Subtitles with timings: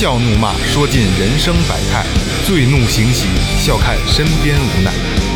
[0.00, 2.06] 笑怒骂，说尽人生百态；
[2.46, 3.26] 醉怒行喜，
[3.58, 5.29] 笑看身边无奈。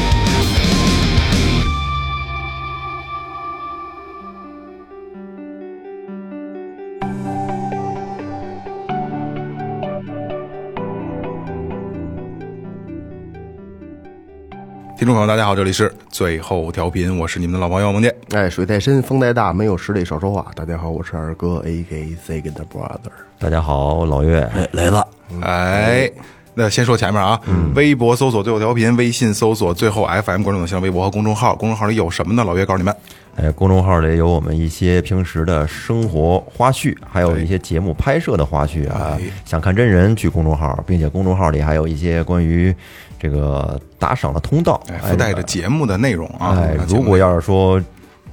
[15.04, 18.16] 听众朋友，大家好，这里是最后调频，我是你们的老朋友孟健。
[18.30, 20.50] 哎，水太深，风太大，没有实力少说话。
[20.54, 23.12] 大家好，我是二哥，A K Second Brother。
[23.38, 25.04] 大家好，老岳，哎，雷子，
[25.42, 26.10] 哎，
[26.54, 27.40] 那先说前面啊，
[27.74, 31.54] 微博搜索最后调频，微信搜索最后 FM，关注我们新浪微博和公众号。
[31.56, 32.44] 公众号里有什么呢？
[32.44, 32.94] 老岳告诉你们。
[33.36, 39.18] 哎，公众号里有我们一些平时的生活花絮，还有一些节目拍摄的花絮啊。
[39.44, 42.72] 想看真人，去公众号，并且公众号里还有一些关于
[43.18, 46.62] 这个打赏的通道，哎，附带着节目的内容啊。
[46.86, 47.82] 如果要是说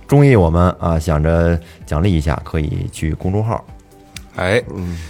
[0.07, 3.65] 中意我们啊，想着奖励一下，可以去公众号。
[4.35, 4.61] 哎，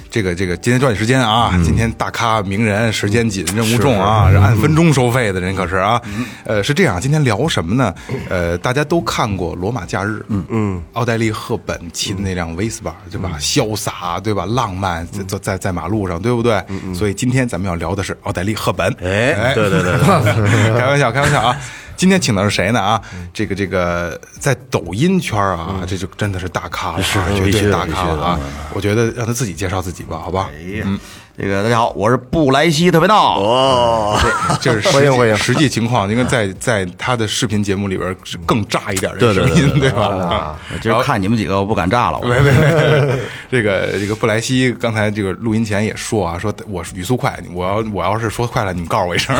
[0.09, 1.51] 这个这个，今天抓紧时间啊！
[1.53, 6.01] 嗯今天大咖名人，时间紧，任务重啊，是按分钟收费的人可是啊。
[6.05, 7.93] 嗯呃，是这样，今天聊什么呢？
[8.29, 13.37] 呃，大家都看过《罗马假日》，嗯嗯，奥黛丽·赫本骑的那辆威斯巴，对吧？
[13.39, 14.45] 潇洒，对吧？
[14.45, 16.61] 浪漫，在在在在马路上，对不对？
[16.93, 18.87] 所以今天咱们要聊的是奥黛丽·赫本。
[19.01, 21.55] 哎，对对对对， 开玩笑，开玩笑啊！
[22.01, 22.81] 今天请的是谁呢？
[22.81, 22.99] 啊，
[23.31, 28.39] 这个这个，在抖音圈啊，这就真的是大咖了啊，绝对大咖了啊！
[28.73, 30.49] 我觉得让他自己介绍自己吧，好吧？
[30.83, 30.99] 嗯，
[31.41, 33.39] 这个大家好，我是布莱希特别闹。
[33.39, 34.15] 哦，
[34.61, 40.03] 这 是实际欢迎欢迎实际情况，应该在在他的视频节目里边是更炸一点的对对声音，对对吧？
[40.05, 42.19] 啊 我今儿看你们几个，我不敢炸了。
[42.21, 43.19] 我没没没，
[43.49, 49.35] 这个这个布莱希刚才这个录音前也说啊，说我语速快，我要我要是说快了，你们告诉我一声。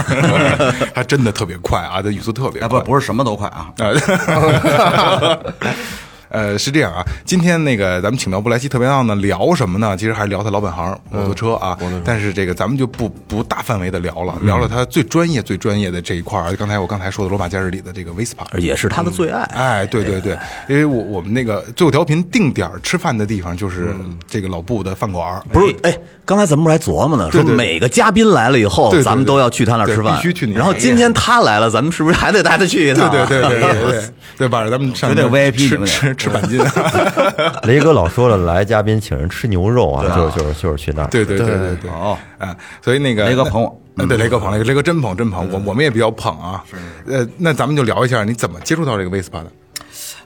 [0.96, 2.80] 他真的特别快啊，他语速特别哎，快。
[2.80, 3.72] 不不是什么都快啊。
[6.32, 9.96] 啊，呃，是这样啊，今天那个咱们请到布莱希特别闹呢，聊什么呢？
[9.98, 16.56] 其实还是聊他老本行摩托车啊，但是这个咱们就不不大范围的聊了，聊了他最专业最专业的这一块儿。
[16.56, 19.42] 刚才我刚才说的罗马假日里的这个 Vespa，也是他的最爱。
[19.54, 20.38] 哎，对对对，
[20.68, 23.94] 因为我我们那个最后调频定点吃饭的地方就是
[24.28, 33.10] 这个老布的饭馆儿，不是，哎，刚才咱们不是还琢磨呢，说每个嘉宾来了以后咱们都要去他那儿吃饭，必须去你那儿然后今天他来了，咱们是不是还得带他去一趟？
[33.10, 34.68] 对对对对对对对吧？
[34.70, 36.60] 咱们上绝对那儿 VIP 你吃们得吃吃板筋，
[37.64, 41.08] 雷哥老说了，来嘉宾请人吃牛肉啊，就是就是就是去那儿。
[41.10, 46.64] 对对对对对，哦，哎，所以那个雷哥捧我呃对雷哥捧，雷哥雷哥真捧真捧，我我们也比较捧啊。
[47.08, 49.52] 呃，那咱们就聊一下你怎么接触到这个威斯帕的？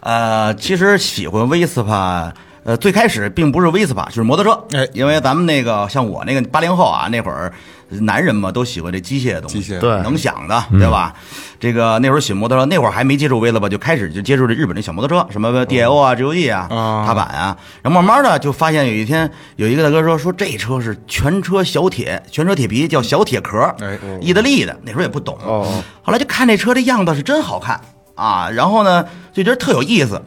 [0.01, 2.31] 呃，其实喜欢威斯帕，
[2.65, 4.59] 呃，最开始并不是威斯帕，就是摩托车。
[4.75, 4.89] 哎。
[4.91, 7.53] 因为咱们那个像我那个八零后啊，那会儿
[8.01, 9.77] 男人嘛都喜欢这机械的东西，机械。
[9.77, 9.91] 对。
[10.01, 11.13] 能响的，对吧？
[11.59, 17.05] 这个那会儿喜欢摩托车，那会儿还没接触威斯帕，就开始就接触这日本的小摩托车，什么 DIO 啊、GOG 啊、啊。
[17.05, 27.79] 踏板啊，然后慢慢的就发现有一天有一个大哥说说这车是全车小铁，全车铁皮，叫小铁壳，哎意大利的，那时候也不懂，哦后来就看这车这样子是真好看。
[28.15, 30.19] 啊，然后呢就觉得特有意思。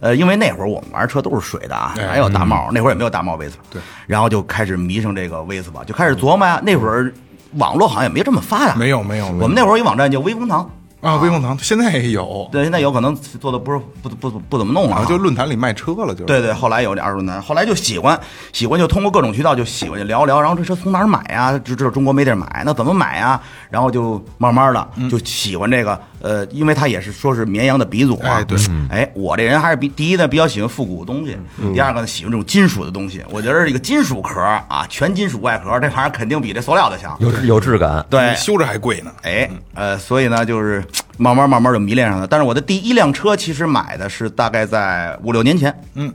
[0.00, 2.70] 呃，因为那会儿我们玩车都是水的啊，哎哪有大帽？
[2.72, 3.62] 那会儿也没有大帽威斯帕。
[3.70, 6.60] 对，然后就开始迷上这个威斯吧，就开始琢磨呀。
[6.64, 7.12] 那会儿
[7.54, 10.68] 网络好像也没这么发达，没有没有，我们那会儿有一网站叫威风堂，
[11.00, 18.18] 啊，威风堂现在也有，对，现在有可能做的不是不不不不怎么弄了啊，啊，就论坛里卖车了，就是对对，后来有点二手男，后来就喜欢，
[18.52, 21.58] 喜欢就通过各种渠道就喜欢就聊聊，然后这车从哪儿买呀？
[21.58, 23.40] 就知道中国没地儿买，那怎么买呀？
[23.70, 28.34] 然后就慢慢的嗯就喜欢这个，呃，因为他也是说是绵阳的鼻祖啊。
[28.40, 28.58] 哎对，
[28.90, 33.24] 哎，我这人还是比第一呢比较喜欢复古的东西，嗯第二个呢喜欢这种金属的东西。
[33.30, 37.16] 我觉得这个金属壳啊，全金属外壳，这玩意儿肯定比这塑料的强。
[37.20, 38.04] 有有质感。
[38.10, 39.10] 对，修着还贵呢。
[39.22, 40.84] 哎，呃，所以呢，就是
[41.16, 42.26] 慢慢慢慢就迷恋上了。
[42.26, 46.12] 但是我的第一辆车其实买的是大概在五六年前，嗯，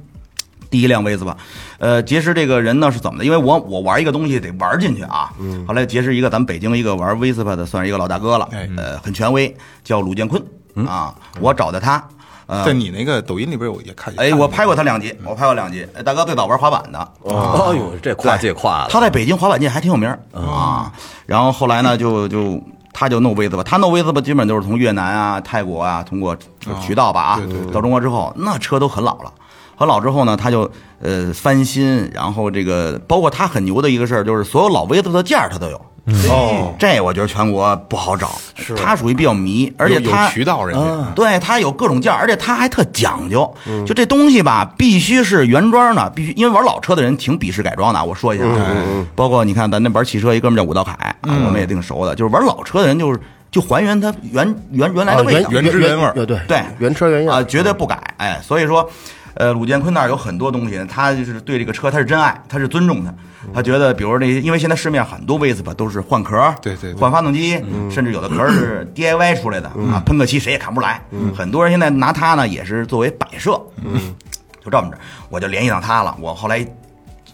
[0.69, 1.36] 第一辆威斯巴。
[1.77, 3.25] 呃，结识这个人呢是怎么的？
[3.25, 5.31] 因为我我玩一个东西得玩进去啊。
[5.39, 10.42] 嗯后来结识一个咱们北京一个玩威斯巴的，算是一个老大哥了，哎呃，很权威，叫鲁建坤
[10.88, 11.13] 啊。
[11.42, 12.01] 我找的他，
[12.48, 14.13] 呃在，你那个抖音里边，我也看。
[14.18, 15.86] 哎，我拍过他两集，我拍过两集。
[15.94, 20.92] 哎大哥最早玩滑板的，哦哎呦，这跨界跨的，他在北京滑板界还挺有名啊。
[21.25, 22.63] 然后后来呢，就就
[22.97, 26.33] 他就弄威斯吧，他弄威斯吧基本就是从越南啊、泰国啊，通过
[26.81, 29.33] 渠道吧啊对对对，到中国之后，那车都很老了。
[29.75, 30.71] 很老之后呢，他就
[31.01, 35.81] 呃翻新，然后这个包括他很牛的一个事儿，就是所有老威斯巴的件儿他都有。
[36.29, 38.31] 哦，这我觉得全国不好找，
[38.77, 43.51] 他属于比较迷，而且有有它渠道人家，对，他有各种件，而且他还特讲究。
[43.87, 48.05] 就这东西吧，必须是原装的，必须因为玩老车的人挺鄙视改装的。
[48.05, 53.19] 我说一下啊，包括你看咱那玩汽车一哥们叫武道凯，啊，我们也挺熟的，就是玩老车的人就是
[53.49, 56.13] 就还原它原原原来的味道，原汁原味儿。
[56.13, 57.35] 对对对原车原样。
[57.37, 57.99] 啊，绝对不改。
[58.17, 58.87] 哎，所以说，
[59.35, 63.13] 呃，鲁建坤那儿有很多东西，他就是对这个车他是真爱，他是尊重的。
[63.53, 71.01] 他觉得，比如那些，因为现在市面上很多 Vespa 都是换壳，对对对换发动机，甚至有的壳是 DIY 出来的啊，喷个漆谁也看不出来。
[71.35, 73.61] 很多人现在拿它呢，也是作为摆设。
[73.83, 74.15] 嗯，
[74.63, 74.97] 就这么着，
[75.29, 76.15] 我就联系上他了。
[76.19, 76.65] 我后来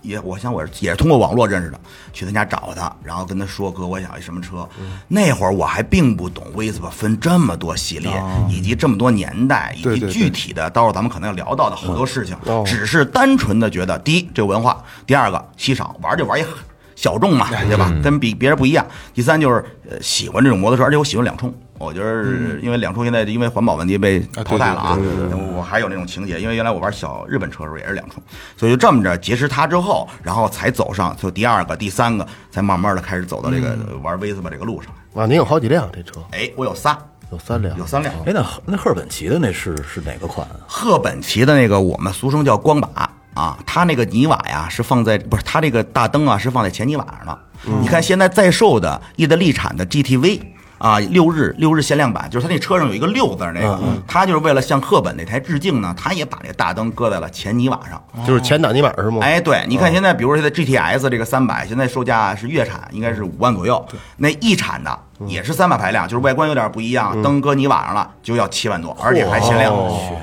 [0.01, 1.79] 也，我想我是也是通过网络认识的，
[2.11, 4.67] 去他家找他，然后跟他说哥，我想一什么车。
[5.07, 8.11] 那会儿我还并不懂 Vespa 分这么多系列，
[8.49, 16.43] 以及这么多年代，以及具体的，到时候咱们可能要聊到的好多事情，哦只是单纯的觉得，第一这个文化，第二个稀少，玩就玩一
[16.95, 17.91] 小众嘛，对吧？
[18.03, 18.85] 跟比别人不一样。
[19.13, 21.53] 第三就是呃喜欢这种摩托车，而且我喜欢两冲。
[21.81, 24.97] 我觉得是因为两冲现在因为环保问题被淘汰了啊，
[25.55, 28.21] 我还有那种情节，因为原来我玩小日本车的时候也是两冲，
[28.55, 34.91] 所以就这么着结识他之后，然后才走上就第二个、第三个，才慢慢的开始走到这个玩威斯巴这个路上。
[35.13, 36.97] 哇，您有好几辆这车，哎，我有仨，
[37.31, 38.13] 有三辆，有三辆。
[38.25, 40.55] 哎，那那赫本奇的那是是哪个款啊？
[40.67, 47.39] 赫本奇的那个我们俗称叫光把啊，它那个泥瓦呀是放在不是它这个大灯啊是放在前泥瓦上的。
[47.81, 50.41] 你看现在在售的意大利产的 GTV
[50.81, 58.03] 啊，六日六日限量版，就是他那车上有一个六字儿那个，他就是为了向赫本那台致敬呢，他也把那大灯搁在了前泥瓦上。
[58.25, 59.19] 就是前挡泥板是吗？
[59.21, 63.85] 哎，对，你看现在，比如说现在 GTS 这个三百，现在售价是月产应该是五万左右，
[64.17, 69.71] 那一产的也是三百排量，就是外观有点不一样，灯搁泥瓦上了就要七万多，而且还限量。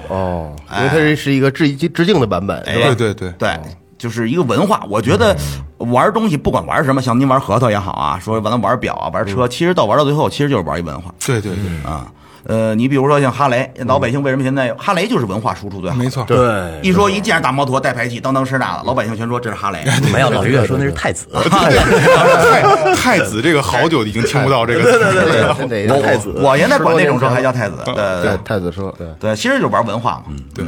[0.08, 2.94] 哦，因为它这是一个致致敬的版本，是吧？
[2.96, 3.60] 对对对，对，
[3.98, 4.82] 就是一个文化。
[4.88, 5.36] 我觉得
[5.78, 12.06] 玩东西不管玩什么，像您玩核桃也好啊，说完了玩表啊、玩车，其实到玩到最后，其实就是玩一文化对对对，啊。
[12.44, 15.96] 呃，你比如说像哈雷，老百姓为什么现在哈雷就是文化输出最好？
[15.96, 19.84] 没错，对，一说一见着大摩托带排气，当当声大的，老百姓全说这是哈雷。
[20.10, 22.62] 没有老岳说那是太子， 太
[22.94, 27.76] 太子这个好久已经听不到这个词了，对对，太子，我现在管那种车还叫太子。
[27.84, 29.06] 对对对对太子车，对。
[29.20, 30.32] 对，其实就是玩文化嘛。
[30.54, 30.64] 对，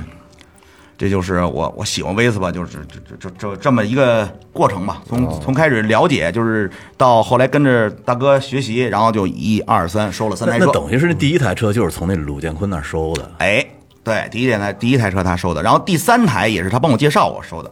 [1.00, 5.00] 这就是我我喜欢威斯吧，就是这这这这这么一个过程吧。
[5.08, 10.66] 从从开始了解，就是到后来跟着大哥学习，然后就一二三收了三台车。
[10.66, 13.32] 那那等于是那第一台车就是从那鲁建坤那儿收的。
[13.38, 13.64] 哎，
[14.04, 17.70] 对，第一台第一台车他收的，然后第三台也是他帮我介绍我收的。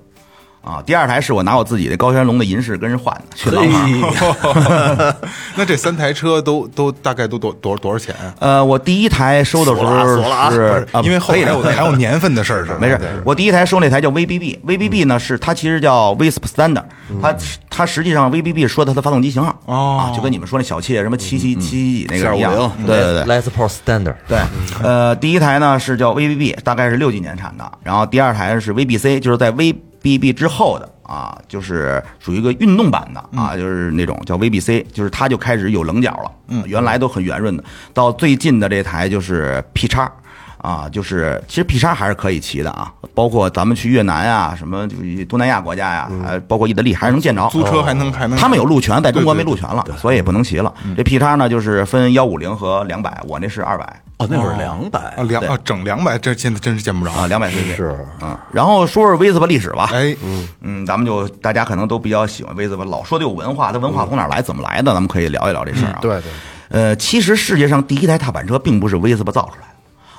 [0.63, 5.15] 啊，第二台是我拿我自己的高山龙的银饰跟人换的，去老马。
[5.57, 8.35] 那这三台车都都大概都多多多少钱啊？
[8.41, 10.07] 呃，我第一台收的时候
[10.51, 12.75] 是啊，因为后来我还有年份的事儿是？
[12.79, 16.85] 没事，我第一台收那台叫 VBB，VBB 呢是它其实叫 Visp Standard，
[17.23, 17.35] 它
[17.71, 23.41] 它实际上 VBB 说它的发动机型号哦啊，就跟你们说那小切什么七七七几那个一样7250，对对对。
[23.41, 24.39] Les Paul Standard，对，
[24.83, 29.51] 呃，第一台呢是叫 VBB，大概是六几年产的，然后第二台是 VBC，就是在
[30.09, 40.11] VBB 之后的啊，就是属于一个运动版的啊，就是那种叫 VBC，就是它就开始有棱角了，嗯，原来都很圆润的，到最近的这台就是 P 叉。
[40.61, 47.49] 啊，就是其实 P 叉还是可以骑的啊，包括咱们去越南啊、什么就是东南亚国家呀，还包括意大利还是能见着。
[47.49, 50.75] 租车还能还能，他们有路权，在中国没路权了，所以也不能骑了。
[50.97, 58.37] 这 P 叉呢，就是分幺五零和两百，我那是二百哦，那会儿两百啊两啊整两百，这现在真是见不着啊，两百 cc 是嗯。
[58.53, 60.15] 然后说说威斯巴历史吧，哎，
[60.61, 65.99] 嗯，咱们就大家可能都比较喜欢威斯巴，老说的有文化，它文化从哪儿来，怎么来的，咱们可以聊一聊这事儿啊。
[66.03, 66.33] 对对，
[66.71, 69.78] 呃，其实世界上第一台踏板车并不是威斯巴造出来的。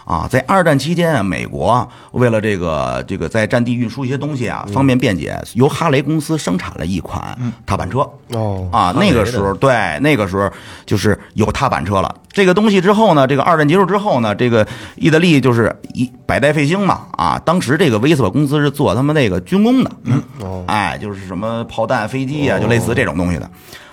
[0.09, 7.99] 啊，在二战期间啊，美国为了这个这个在战地运输一些东西啊，方便便捷，由哈雷公司生产了一款踏板车。
[8.33, 10.51] 哦啊，那个时候对，那个时候
[10.83, 12.15] 就是有踏板车了。
[12.31, 20.23] 这个东西之后呢，这个二战结束之后呢，这个意大利就是一百代废兴嘛啊，当时这个威斯巴公司是做他们那个军工的，嗯，
[20.65, 23.47] 哎，就是什么炮弹、飞机啊，就类似这种东西的。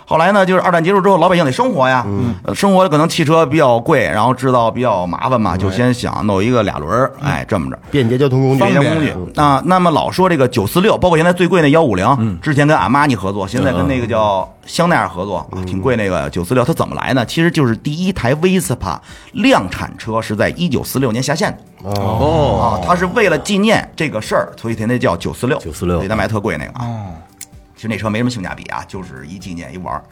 [0.09, 2.07] 后来呢，就是二战结束之后，老百姓得生活呀，
[2.45, 7.79] 呃生活可能汽车比较贵，然后制造比较麻烦嘛，就先想弄一个俩轮儿，哎，这么着。
[7.91, 9.41] 便捷交通工具，便捷工具。
[9.41, 9.61] 啊。
[9.67, 17.27] 那么老说这个九四六，包括现在最贵那幺五零，之前跟阿玛尼合作，现在跟那个叫香奈儿合作，啊，挺贵那个九四六，它怎么来呢？
[17.27, 18.99] 其实就是第一台 Vespa
[19.33, 21.91] 量产车是在一九四六年下线的。
[21.91, 26.71] 哦，啊，它是为了纪念这个事儿，所以它那叫九四六，946所以它卖特贵那个。
[26.79, 27.07] 啊。
[27.77, 30.03] 其实那车没什么性价比啊，就是一纪念一玩儿。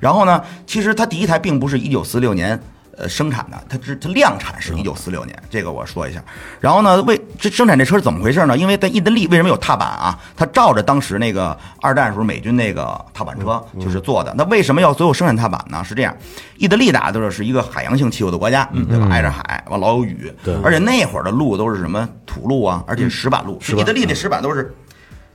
[0.00, 2.60] 然后呢，其实它第一台并不是一九四六年
[2.96, 6.22] 呃生产的，它只它量产是一九四六年，这个我说一下。
[6.60, 8.58] 然后呢，为这生产这车是怎么回事呢？
[8.58, 10.18] 因为在意大利为什么有踏板啊？
[10.36, 14.34] 它照着当时那个二战时候美军那个踏板车就是做的。
[14.36, 15.82] 那为什么要所有生产踏板呢？
[15.84, 16.14] 是这样，
[16.56, 19.06] 意大利大家都知道是一个海洋性气候的国家，对吧？
[19.10, 24.74] 挨着海，完老有雨，对而且那会儿的路都是什么土路啊，而且石板路，意大利那石板都是。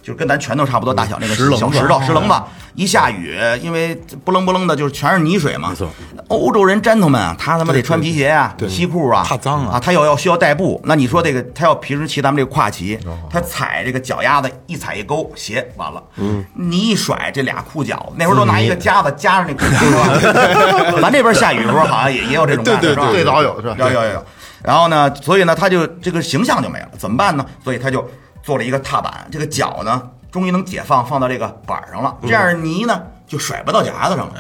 [0.07, 2.33] 就是跟咱拳头差不多大小那个石棱子小石头、石棱子，
[2.75, 5.67] 一下雨，因为不楞不楞的，就是全是泥水嘛。
[5.67, 5.89] 没错，
[6.29, 10.81] 欧洲人 gentleman 啊，他他妈得穿皮鞋啊、西裤啊，怕脏啊啊，他要要需要代步。
[10.85, 12.97] 那你说这个，他要平时骑咱们这个跨骑，
[13.29, 21.01] 他踩这个脚丫子一踩一勾，鞋完了，嗯，你一甩这俩裤脚，那会儿都拿一个夹子夹着那裤脚？
[21.03, 23.09] 咱这边下雨的时候好像也也有这种感觉，是吧？
[23.11, 23.75] 最早有是吧？
[23.77, 24.25] 有有有有。
[24.63, 27.45] 然后呢，所以呢，他就这个形象就没了，怎么办呢？
[27.61, 28.09] 所以他就
[28.47, 30.01] 做了一个踏板，这个脚呢，
[30.31, 34.33] 终于能解放，放到这个板上了，这样泥呢就甩不到脚丫子上了。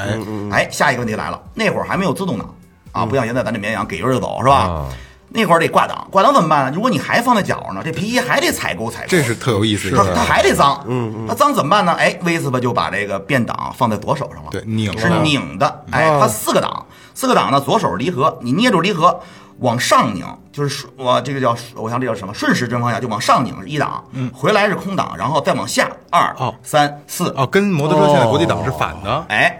[0.49, 2.55] 哎，下一个问题来了，那会儿还没有自动挡
[2.93, 4.59] 啊，不像现在咱这绵羊给油就走是吧？
[4.59, 4.87] 啊
[5.29, 6.71] 那会儿得挂档，挂档怎么办呢？
[6.73, 11.91] 如果你还放在脚上呢，这皮衣还得踩勾踩勾，这是特有意思的它它还得脏，嗯，它脏怎么办呢？
[11.99, 19.19] 哎，威斯巴就把这个变档放在左手上了，对拧是了拧的，哎，它四个档，四个档呢，左手是离合，你捏住离合
[19.59, 26.53] 往上拧，就是顺我这个叫我想这叫什么顺时针方向，就往上拧是一档，嗯，回来是空档，然后再往下二哦。
[26.61, 29.25] 三四，哦，跟摩托车现在国际档是反的。
[29.29, 29.57] 哎，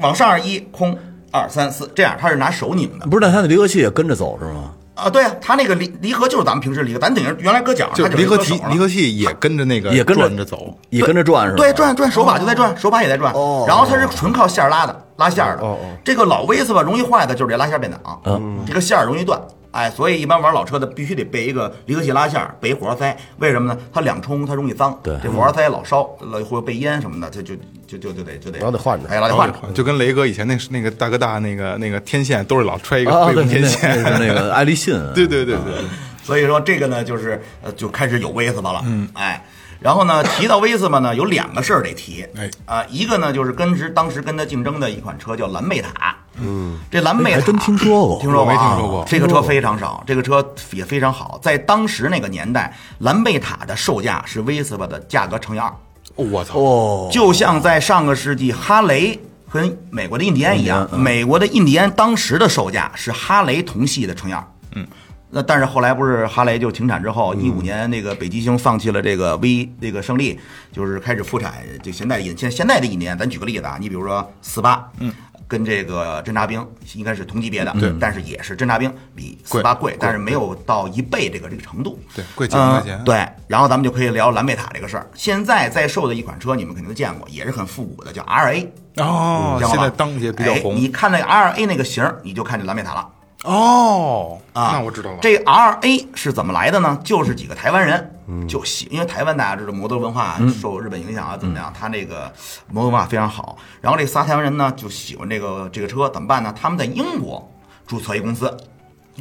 [0.00, 0.98] 往上是一空
[1.30, 3.06] 二三四，这样它是拿手拧的。
[3.06, 4.72] 不是，那他的离合器也跟着走是吗？
[4.96, 10.76] 啊，对啊，它那个离离合就是咱们平时离合，咱等于原来搁脚上，它就离合器器，离合器也跟着那个也跟着转着走。
[10.90, 11.58] 也跟着转是吧？
[11.58, 13.32] 对，转转手把就在转，手把也在转。
[13.68, 15.76] 然后它是纯靠线儿拉的，拉线儿的。
[16.02, 18.20] 这个老威斯吧，容易坏的就是这拉线儿变档，
[18.66, 19.38] 这个线儿容易断。
[19.76, 23.14] 哎，所以一般玩老车的必须得备一个离合器拉线儿，备一火花塞。
[23.40, 23.78] 为什么呢？
[23.92, 27.54] 它两冲它容易脏，对这火花塞老烧，老或者被烟什么的，它就
[27.86, 29.58] 就就就得就得老得换着哎，老得换着。
[29.74, 35.74] 就跟雷哥以前那那个大哥大那个那个天线都是老揣一个啊，备用天线，那个 爱立信，对对对对，
[36.22, 39.44] 所以说这个呢，就是呃，就开始有威斯巴了，嗯，哎，
[39.80, 42.50] 然后呢，提到威斯巴呢，有两个事儿得提，哎。
[42.64, 48.18] 啊、一个呢就是跟时当时跟他竞争的一款车叫蓝贝塔，嗯，这蓝贝塔哎还真听说过。
[48.20, 49.04] 听说过没听说过。
[49.06, 55.72] 这个车非常少，这个车也非常好，在当时那个年代，蓝贝塔的售价是威斯巴的价格乘以二，
[56.14, 64.42] 我操，哦，就像在上个世纪，哈雷和美国的印第安一样，美国的印第安当时的售价是哈雷同系的乘以二。
[64.74, 64.86] 嗯，
[65.30, 70.38] 那但是后来不是哈雷就停产之后，一五年那个北极星放弃了这个 V 这个胜利，
[70.72, 71.54] 就是开始复产。
[71.82, 75.12] 就现在印现现在这一年，咱举个例子啊，你比如说四八，嗯。
[75.48, 85.08] 跟这个侦察兵应该是同级别的，对，但是也是侦察兵比四八贵，但是没有到一倍这个这个程度，对贵几万块钱嗯对，然后咱们就可以聊蓝贝塔这个事儿。
[85.14, 88.66] 现在在售的一款车，你们肯定都见过，也是很复古的，叫 RA。
[88.96, 93.08] 哦，见过吧现在当也比较哎红你看那个 RA 那个型儿，你就看见蓝贝塔了
[93.44, 94.70] 哦，啊。
[94.72, 96.98] 那我知道了，这 RA 是怎么来的呢？
[97.04, 98.10] 就是几个台湾人
[98.48, 101.72] 就喜，因为台湾大家知道摩托文化受日本影响啊，怎么样？
[101.78, 102.32] 他那个
[102.68, 103.56] 摩托文化非常好。
[103.80, 106.52] 然后这仨台湾人呢，就喜欢这个这个车，怎么办呢？
[106.60, 107.46] 他们在英国
[107.86, 108.54] 注册一公司，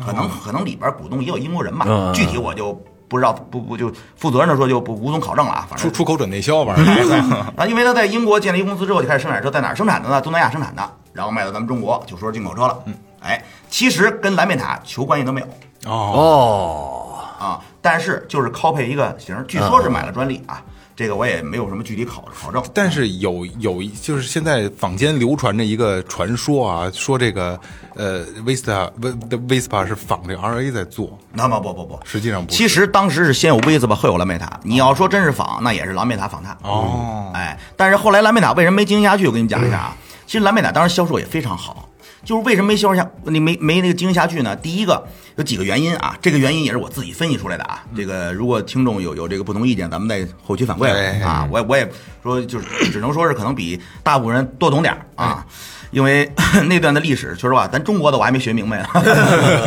[0.04, 2.74] 可能可能里边股东也有英国人吧嗯，具体我就
[3.08, 5.68] 不知道，不不就负责任的说就不无从考证了啊。
[5.70, 10.20] 反正出出口转内销玩意儿，啊， 因为他在英国建立公司之后就开始生产车，在哪儿生产的呢？
[10.20, 10.82] 东南亚生产的，
[11.14, 12.78] 然后卖到咱们中国，就说是进口车了。
[12.86, 12.94] 嗯，
[13.26, 15.48] 哎，其实跟蓝贝塔球关系都没有
[15.86, 20.62] 哦，哦，啊，但是就是 copy 一个型，据说是买了专利啊，
[20.96, 22.64] 这个我也没有什么具体考考证。
[22.74, 27.60] 但是有有一就是现在坊间流传着一个传说啊，说这个
[27.96, 34.60] 呃，Vista 威的 Vespa 是仿这个 RA 在做，那么不不不，实际上不是其实当时是先有威斯巴，后有蓝贝塔。
[34.64, 36.58] 你要说真是仿，那也是蓝贝塔仿它。
[36.62, 39.28] 哦哎，但是后来蓝贝塔为什么没经营下去？
[39.28, 39.98] 我跟你讲一下啊。
[40.26, 41.88] 其实蓝贝塔当时销售也非常好，
[42.26, 44.56] 就是为什么没销售下，你没没那个经营下去呢？
[44.56, 47.84] 第一个有几个原因啊，这个原因也是我自己分析出来的啊。
[47.96, 51.48] 这个如果听众有有这个不同意见，咱们再后期反馈哎啊。
[51.52, 51.90] 我我也
[52.24, 55.46] 说就是 只能说是可能比大部分人多懂点儿啊，
[55.92, 56.30] 因为
[56.68, 58.88] 那段的历史，说实话，咱中国的我还没学明白呢。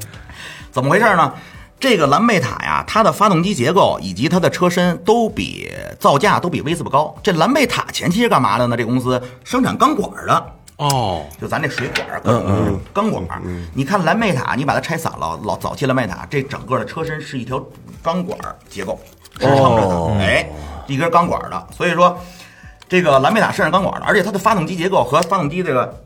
[0.73, 1.33] 怎么回事呢？
[1.79, 7.15] 这个蓝贝塔呀，它的发动机结构以及它的车身都比造价都比威斯巴高。
[7.23, 8.77] 这蓝贝塔前期是干嘛的呢？
[8.77, 13.41] 这公司生产钢管的，哦，就咱这水管儿，各种钢管儿。
[13.73, 17.65] 你看蓝贝塔，你把它拆散了，老早期蓝贝塔这整个的车身是一条
[18.03, 18.99] 钢管儿结构
[19.39, 20.49] 支撑着的，哎，
[20.89, 21.67] 一根钢管儿的。
[21.73, 22.19] 所以说，
[22.89, 26.05] 这个蓝贝塔是上钢管儿的，而且它的发动机结构和发动机这个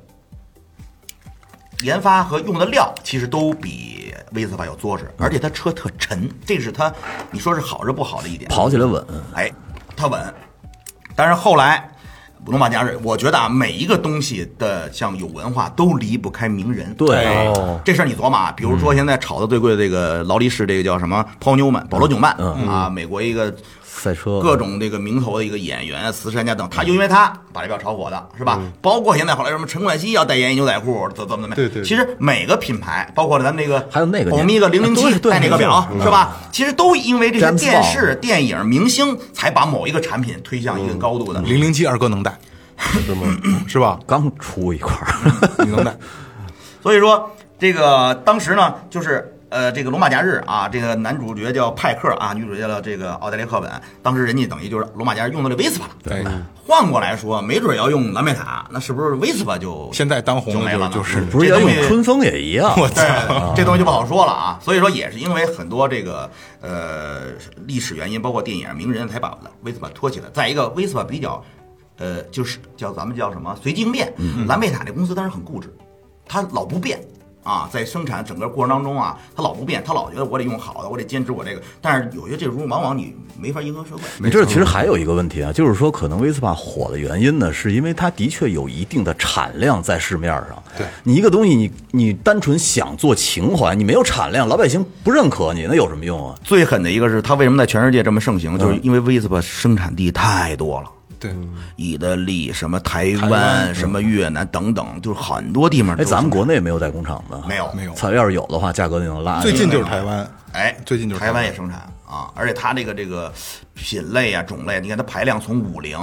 [1.81, 6.93] 研发和用的料其实都比威斯法要作实，而且它车特沉，这是它
[7.31, 8.51] 你说是好是不好的一点。
[8.51, 9.03] 跑起来稳，
[9.35, 9.51] 哎，
[9.97, 10.35] 它稳。
[11.17, 11.91] 但是后来，
[12.47, 16.95] 罗马假日，我觉得啊，每一个东西的像有文化都离不开名人。
[16.95, 17.17] 对。
[17.17, 17.53] 哎
[17.85, 23.55] 这事儿你琢磨啊，比如说现在炒的最贵的这个劳力士，这个叫什么？Paul Newman 保罗纽曼啊，美国一个
[23.91, 28.61] 赛车各种这个名头的一个演员，慈善家等，他就因为他把这表炒火的，是吧？
[28.81, 31.55] 包括现在后来什么陈冠希要代言牛仔裤，怎怎么怎么样？
[31.57, 36.37] 对对对其实每个品牌，包括咱们那个还有那个欧米伽零零七戴那个表，是吧？
[36.53, 41.41] 其实都因为这些电视、电影、明星，才把某一个产品推向一个高度的。
[41.41, 42.39] 零零七二哥能带，
[43.07, 43.27] 是吗？
[43.67, 43.99] 是吧？
[44.07, 45.97] 刚出一块儿，你能带？
[46.83, 53.71] 所以说，这个当时呢，就是呃，这个《罗马假日》啊，这个男主角叫派克啊，女主角叫这个奥黛丽·赫本。
[54.03, 55.93] 当时人家等于就是《罗马假日》用到这威斯帕了。
[56.03, 56.23] 对，
[56.67, 60.91] 换过来说，没准要用蓝贝塔，那是不是威斯帕就现在当红就没了呢？
[60.93, 62.75] 就就是不是要用春风也一样。
[62.79, 63.03] 我操！
[63.57, 64.59] 这东西就不好说了啊。
[64.63, 67.29] 所以说，也是因为很多这个呃
[67.67, 70.27] 历史原因，包括电影名人才把威斯帕托起来。
[70.35, 71.43] 再一个，威斯帕比较
[71.97, 74.13] 呃，就是叫咱们叫什么随机应变。
[74.19, 75.75] 嗯蓝贝塔这公司当时很固执，
[76.27, 77.01] 它老不变。
[77.49, 81.63] 啊，在生产整个过程当中啊，它老不变，它老觉得我得用好的，我得坚持我这个。
[81.81, 84.03] 但是有些这种往往你没法迎合社会。
[84.19, 90.63] 你知道，其实还有一个问题啊，就是说，可能威斯帕火的原因呢，是因为它的确有一定的产量在市面上。
[90.77, 96.39] 对你一个东西你，你单纯想做情怀，你没有产量，老百姓不认可你，那有什么用啊？
[96.45, 100.91] 最狠的一个是它为什么在全世界这么盛行，就是因为威斯帕生产地太多了。
[101.19, 101.35] 对，
[101.77, 107.95] 意大利、什么台湾、什么越南等等，就是很多地方都哎，咱们国内没有代工厂的，没有没有。
[107.95, 109.41] 操，要是有的话，价格就能拉。
[109.41, 113.33] 最近就是台湾，哎，最近就是台湾也生产啊，而且它这个这个
[113.75, 115.99] 品类啊、种类，你看它排量从五零、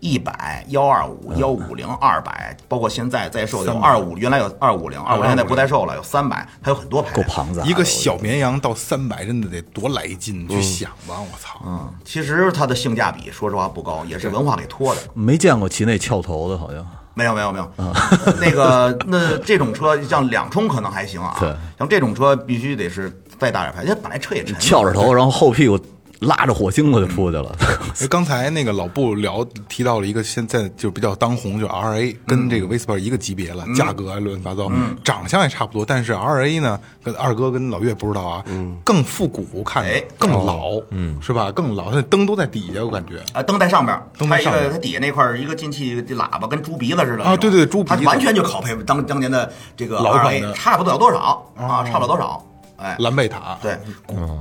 [0.00, 7.34] 一百、幺二五、幺五零、二百，包括现在在售有二五，原来有二五零，二五零现在不在售了，有三百，它有很多牌够量。
[7.34, 11.60] 庞杂，一个小绵羊到三百，真的得多来劲，去想吧，我操！
[11.64, 15.00] 嗯，其实它的性价比说实话不高，也是文化给拖的。
[15.14, 16.86] 没见过骑那翘头的，好像。
[17.18, 17.72] 没有没有没有，
[18.38, 21.34] 那个那这种车像两冲可能还行啊，
[21.78, 25.80] 像这种车必须得是再大点排，因为本来车也沉，翘着头，然后后屁股
[26.20, 27.54] 拉着火星子就出去了。
[28.00, 34.70] 哎，刚才那个老布聊提到了一个现在就比较当红，就 R A 跟这个 Vesper 一个级别了，价格啊乱七八糟，
[35.04, 38.44] 长相也差不多，但是 R A 呢，跟二哥跟老岳不知道啊，
[38.84, 40.02] 更复古，看着哎。
[40.18, 41.50] 更老，嗯，是吧？
[41.52, 43.20] 更老，它灯都在底下，我感觉。
[43.32, 51.50] 啊，灯在上边，灯在上边个它底下那块一个进气的喇叭跟猪鼻子似的啊对对猪鼻子它完全就拷贝当当年的这个老款 RA，差不了多少？
[51.56, 52.42] 啊，差不了多少，
[52.76, 52.96] 哎。
[52.98, 53.78] 蓝贝塔，对，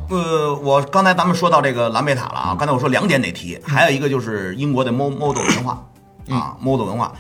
[0.10, 5.84] 呃，我刚才咱们说到这个蓝贝塔了啊，刚才我说两点得提，还有一个就是英国的 mo model 文化
[6.30, 7.14] 啊，model 文化。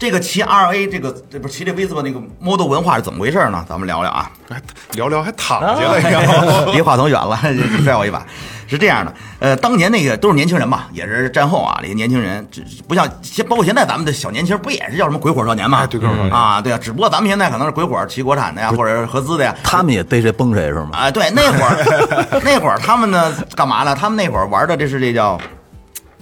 [0.00, 3.62] 这个骑 RA 这个这不是骑这威斯巴那个 model 文化是怎么回事呢？
[3.68, 4.30] 咱们聊聊啊。
[4.48, 4.60] 还
[4.92, 6.72] 聊聊还躺下了要。
[6.72, 7.38] 离 话筒远了，
[7.84, 8.24] 拽我一把。
[8.66, 15.80] 是这样的，呃，当年那个都是年轻人嘛，也是战后啊，这些年轻人，只不像现包括现在咱们的小年轻，不也是叫什么鬼火少年嘛？
[15.82, 19.54] 哎对鬼火少年啊，对啊，只不过咱们现在可能是鬼火骑国产的呀，或者是合资的呀。
[19.62, 20.90] 他们也逮谁崩谁是吗？
[20.92, 23.94] 啊，对，那会儿 那会儿他们呢干嘛呢？
[23.94, 25.38] 他们那会儿玩的这是这叫。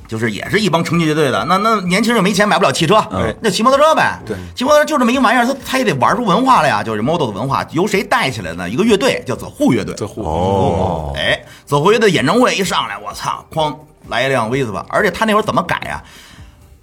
[0.08, 3.06] 就是也是一帮成群结队的，那那年轻人没钱买不了汽车，
[3.42, 4.18] 那骑摩托车呗。
[4.26, 8.68] 对，骑摩托车就这么一个玩意儿，他他也得玩出文化来呀，就是 model 的文化，由谁带起来呢？
[8.68, 9.94] 一个乐队叫走护乐队。
[9.94, 13.76] 走户哦，哎，走回的演唱会一上来，我操，哐
[14.08, 16.02] 来一辆威斯巴，而且他那会儿怎么改呀、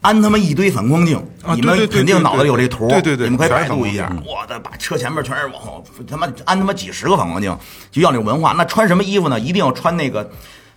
[0.02, 4.08] 安他妈一堆反光镜，啊你们肯定脑子里有这图，对对对你们可以百度一下。
[4.24, 7.58] 我的把车前面全是往后，他妈安他妈几十个反光镜，
[7.92, 8.54] 就要那文化。
[8.56, 9.40] 那穿什么衣服呢？
[9.40, 10.30] 一定要穿那个。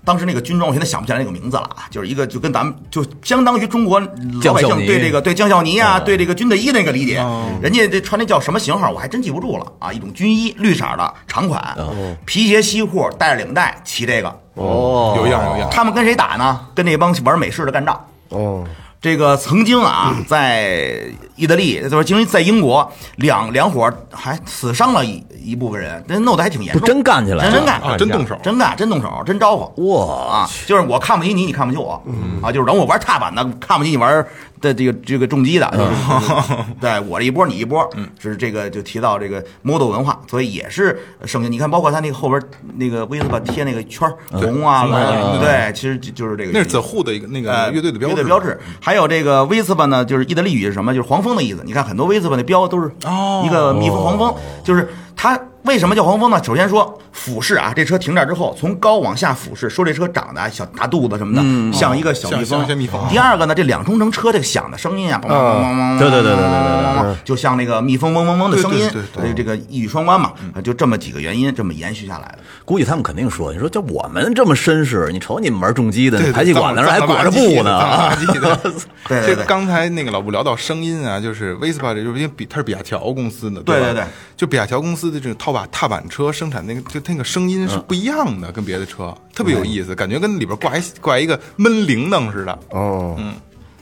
[0.04, 7.46] 当时那个军装，我现在想不起来那个名字了啊，就是一个就跟咱们就相当于中国老百姓对这个对江小尼啊，对这个军队衣那个理解，哦。
[7.60, 11.76] 人家这穿那叫什么型号，我还真记不住了啊，一种军衣，绿色的长款，
[12.24, 15.68] 皮鞋西裤，带着领带，骑这个，哦，有样有样。
[15.70, 16.66] 他们跟谁打呢？
[16.74, 18.02] 跟那帮玩美式的干仗。
[18.30, 18.64] 哦，
[19.00, 21.02] 这个曾经啊，在
[21.36, 29.94] 意大利，就是经在英国，两两伙还死伤了一一部分人，真弄得还挺严重，真干起来了真真干啊真动手真干，真动手，真招呼。
[29.94, 32.02] 哇啊，就是我看不起你，你看不起我，
[32.42, 34.24] 啊，就是等我玩踏板的，看不起你玩
[34.60, 41.50] 的这个这个重机的，就是对我这一波你一波，是这个就提到这个 model 文化，所以也是盛行。
[41.50, 42.40] 你看，包括他那个后边
[42.76, 46.58] 那个威斯巴贴那个圈儿红啊蓝啊，对，其实就就是这个意思。
[46.58, 48.60] 那是 The Who 的一个那呃个乐队的标志，乐队标志。
[48.80, 50.92] 还有这个威斯巴呢，就是意大利语是什么？
[50.92, 51.62] 就是黄蜂的意思。
[51.64, 55.36] 你看很多威斯巴那标都是哦一个蜜蜂黄蜂，就是他
[55.68, 56.42] 为什么叫黄蜂呢？
[56.42, 62.78] 首先说俯视啊，这车停这儿之后，从高往下俯视，说这车长得啊小大肚子什么的，像一个小蜜蜂像像。
[62.78, 70.32] 蜜蜂第二个呢，这两冲程车这个响的声音啊，梆梆梆梆梆，对对对对对对对，就像那个蜜蜂嗡嗡嗡的声音对对对，这个一语双关嘛，
[70.64, 72.38] 就这么几个原因，这么延续下来的。
[72.64, 78.10] 估计他们肯定说，你说就我们这么绅士，你瞅你们玩重机的对，排气管那儿还裹着布呢。
[79.06, 84.04] 对对对刚才那个老布聊到声音啊，就是 Vespa 这，就是因为比它是比亚乔公司的，吧对对对，
[84.34, 92.58] 就比亚乔公司的这个踏板踏板车生产那个，就那个声音是不一样的，跟别的车特别有意思，感觉跟里边挂一挂一个闷铃铛似的。
[92.70, 93.34] 哦，嗯。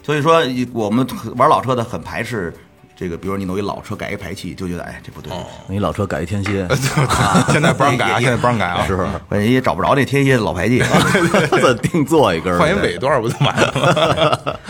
[0.02, 0.40] 所以说，
[0.72, 1.04] 我们
[1.36, 2.54] 玩老车的很排斥
[2.96, 5.32] 这个，比如你弄一老车改一排气，就觉得哎这不对，
[5.66, 6.64] 弄一老车改一天蝎，
[7.50, 9.08] 现在不让改啊，现在不让改啊，是不是？
[9.28, 10.78] 我也找不着那天蝎的老排气。
[11.60, 14.60] 再定做一根，换一尾段不就完了？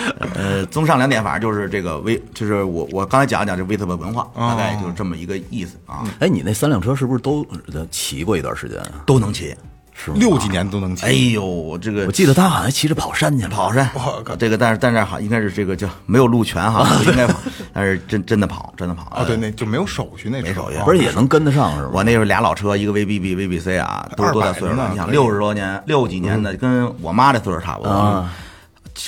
[0.56, 9.04] 呃，综上两点，反正就是这个威，就是我我刚才讲一讲这威特的文化，大概就是这么一个意思啊，哎，你那三辆车是不是都呃骑过一段时间啊？
[9.04, 9.54] 都能骑。
[9.98, 10.18] 是吗？
[10.20, 13.90] 六几年都能骑哎骑，呦，这个我记得他好像骑着跑山去，跑山，
[14.38, 17.38] 这个但是但是好应该是这个叫没有路权哈， 应该跑，
[17.72, 21.90] 但是真真的跑，真的跑啊，对，那就没有手续那没手续不是也能跟得上是吧？
[21.94, 24.86] 我那时候俩老车，一个 VBB、VBC 啊，都多大岁数了？
[24.90, 28.28] 你想六十多年、六几年的，跟我妈这岁数差不多。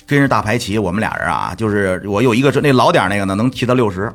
[0.07, 4.13] 跟着大排骑，我们俩人啊，就是我有一个车，那老点儿那个呢，能骑到六十，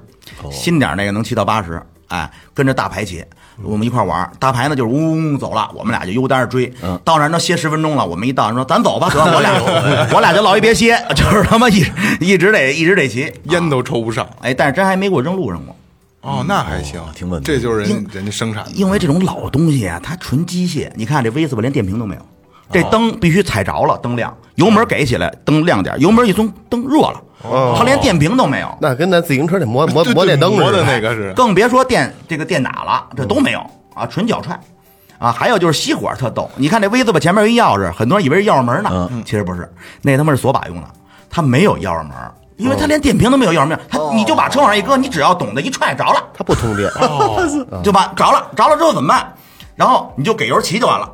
[0.52, 1.82] 新点儿那个能骑到八十。
[2.10, 3.26] 哎，跟着大排骑，
[3.64, 4.30] 我们一块儿玩儿。
[4.38, 6.72] 大排呢就是嗡嗡嗡走了，我们俩就悠单着追。
[7.04, 9.52] 到那儿能歇十分钟了，我们一到说 咱走吧，得我俩
[10.14, 11.84] 我俩就老一别歇， 就是他妈一
[12.20, 13.34] 一直得一直得骑。
[13.46, 14.30] 烟都抽不上。
[14.42, 15.76] 哎，但是真还没给我扔路上过。
[16.22, 20.92] 哦，那还行，挺稳定这就是人人家生产的，因为这种老东西啊，它纯机械。
[20.94, 22.22] 你看这 V 四吧，连电瓶都没有，
[22.74, 27.22] 这灯必须踩着了，灯亮，油门给起来，灯亮点，油门一松，灯热了，
[27.78, 30.86] 它连电瓶都没有，那跟咱自行车那摩摩对对摩电灯磨似的。
[30.86, 33.60] 的那个是 更别说电这个电打了，这都没有
[33.94, 34.60] 啊，纯脚踹。
[35.20, 40.84] 啊，还有就是熄火特逗，你看这 V 字吧前面有一钥匙，很多人以为是钥匙门呢，其实不是，那他妈是锁把用的，
[41.30, 42.12] 它没有钥匙门，
[42.58, 46.92] 因为它连电瓶都没有钥匙门，它你就把车往上一搁，你只要懂得一踹着了，它不通电，
[47.82, 49.34] 就把着了，着了之后怎么办？
[49.76, 51.10] 然后你就给油骑就完了。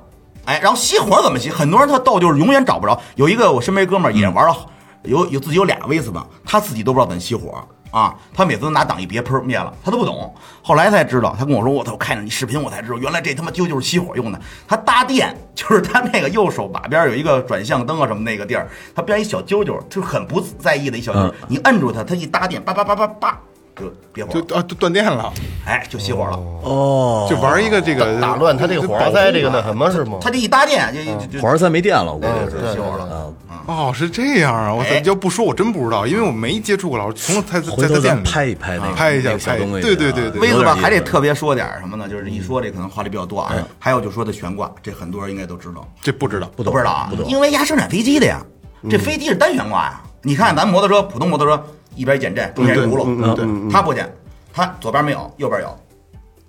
[0.49, 1.51] 哎，然后熄火怎么熄？
[1.51, 2.99] 很多人他逗，就是永远找不着。
[3.13, 4.57] 有一个我身边哥们儿也玩了，
[5.03, 8.15] 有有自己有俩威斯呢，他自己都不知道怎么熄火啊。
[8.33, 10.33] 他每次都拿档一别，砰灭了，他都不懂。
[10.63, 14.41] 后来才知道，他跟我说：“我操，我看着你视频，我才知道，原来这他妈就就是熄火用的。
[14.67, 23.39] 他搭电，就是 他那个右手把边有一个转向灯啊什么那个地儿，他边一小揪揪，就是很不在意的一小揪，你摁住它，它一搭电，叭叭叭叭叭
[23.79, 25.31] 就别火了，就啊就断电了，
[25.65, 26.37] 哎，就熄火了。
[26.63, 30.17] 哦，就玩一个这个打乱它这个火花塞这个那什么是吗？
[30.21, 32.57] 它这一搭电就就就火花塞没电了，我估计是。
[32.75, 33.33] 熄火了。
[33.65, 34.73] 哦，是这样啊！
[34.73, 42.09] 我操，哎要不说我真不知道，因为我没接触过老师，从才回头咱在他店里拍一拍那个拍一下那个小拍东西，对对对对威子吧，还得特别说点儿什么呢？
[42.09, 43.53] 就是一说这可能话题比较多啊。
[43.77, 47.11] 还有就说它悬挂，这很多人应该都知道，这不知道，不懂不知道啊？
[47.27, 48.41] 因为压生产飞机的呀，
[48.89, 50.01] 这飞机是单悬挂呀。
[50.23, 51.63] 你看咱摩托车，普通摩托车
[51.95, 54.12] 一边减震，中间轱辘，它不减，
[54.54, 55.78] 它左边没有，右边有，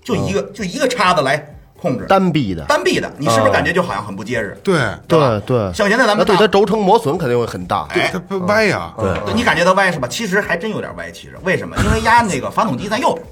[0.03, 4.59] 就一个就一个叉子来控制，单臂的，单臂的，你是不是感觉就好像很不结实？
[4.62, 7.88] 对对对，像现在咱们那对它轴承磨损肯定会很大。
[7.92, 10.07] 对，它不歪呀，对你感觉它歪是吧？
[10.07, 11.76] 其实还真有点歪，其实为什么？
[11.85, 13.26] 因为压那个发动机在右边。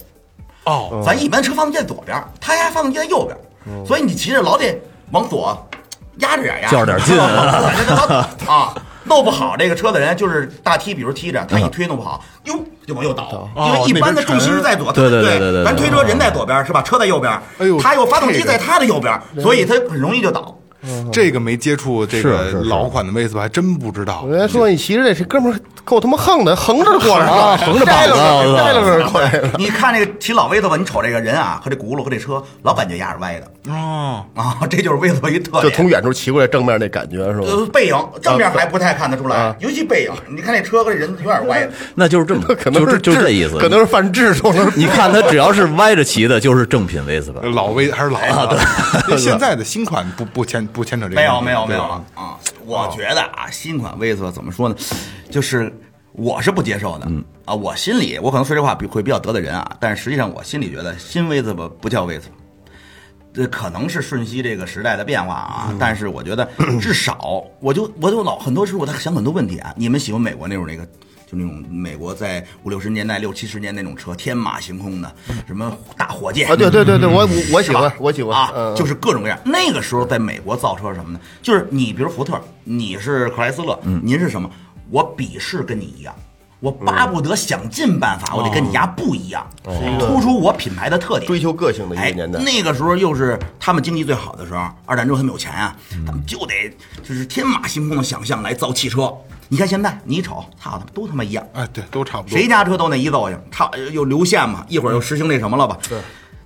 [0.64, 4.78] 哦，咱一般车发动机在左边，它压发动机在右边，所以你骑着老得
[5.12, 5.56] 往左
[6.18, 6.68] 压着点压，
[8.46, 8.74] 啊。
[9.08, 12.54] 弄不好这个车的人就是大踢，比如踢着，他一推弄不好，哟
[12.86, 16.80] 就往右倒，因为一般的重心是在左，对对对对咱推车人在左边是吧？
[16.82, 20.56] 车在右边，哎呦他有发动机在他的右边，所以他很容易就倒。
[21.12, 24.30] 这个没接触这个老款的威斯，还真不知道我。
[24.30, 29.50] 跟你说，你骑着这这哥们儿够他妈横的， 横着过来啊横着掰了膀子摘了个快了。
[29.58, 35.62] 你看这个骑老威斯吧，你瞅这个人啊和这轱辘和这车，老感觉压着歪的 哦，啊，这就是威子一特点。
[35.64, 37.46] 就从远处骑过来，正面那感觉是吧？
[37.46, 41.70] 呃，背影正面还不太看得出来啊，尤其背影，你看这车和这人有点歪的。
[41.94, 44.72] 那就是这么，可能就是就这意思，可能是犯智术了。
[44.76, 47.40] 你看他只要是歪着骑的，就是正品威斯吧。
[47.52, 48.56] 老威还是老啊。
[49.06, 51.82] 对现在的新款不不牵不牵扯这个没有，没有没有
[52.14, 52.38] 啊！
[52.64, 54.76] 我觉得啊，新款威斯怎么说呢？
[55.30, 55.72] 就是
[56.12, 62.28] 我是不接受的，嗯啊，我心里我可能说这话比会比较得罪人啊，但是实际上我心里觉得新威斯不不叫威斯。
[63.32, 66.48] 这可能是瞬息这个时代的变化啊，嗯但是我觉得
[66.80, 69.72] 至少，我就我就老很多时候我在想很多问题啊。
[69.76, 70.88] 你们喜欢美国那种那个，
[71.30, 75.14] 就那种美国在五六十年代、六七十年那种车，天马行空的，
[75.46, 79.38] 什么大火箭啊，对对对对，我我我喜欢，我喜欢啊，嗯就是各种各样。
[79.44, 81.20] 那个时候在美国造车什么呢？
[81.42, 84.50] 就是你比如福特，你是克莱斯勒，您是什么？
[84.90, 86.14] 我鄙视跟你一样，
[86.60, 89.46] 我巴不得想尽办法，我得跟你家不一样，
[90.00, 92.40] 突出我品牌的特点，追求个性的一哎个，年代。
[92.40, 96.54] 那个时候又是他们经济最好的时候，二战之后他们有钱啊，他们就得
[97.02, 99.12] 就是天马行空的想象来造汽车。
[99.48, 102.36] 你看现在，你一瞅，操他妈都他妈一样，哎，对，都差不多。
[102.36, 105.78] 谁家车都那一造型，差又流线嘛，一会儿又实行那什么了吧？
[105.88, 105.98] 对，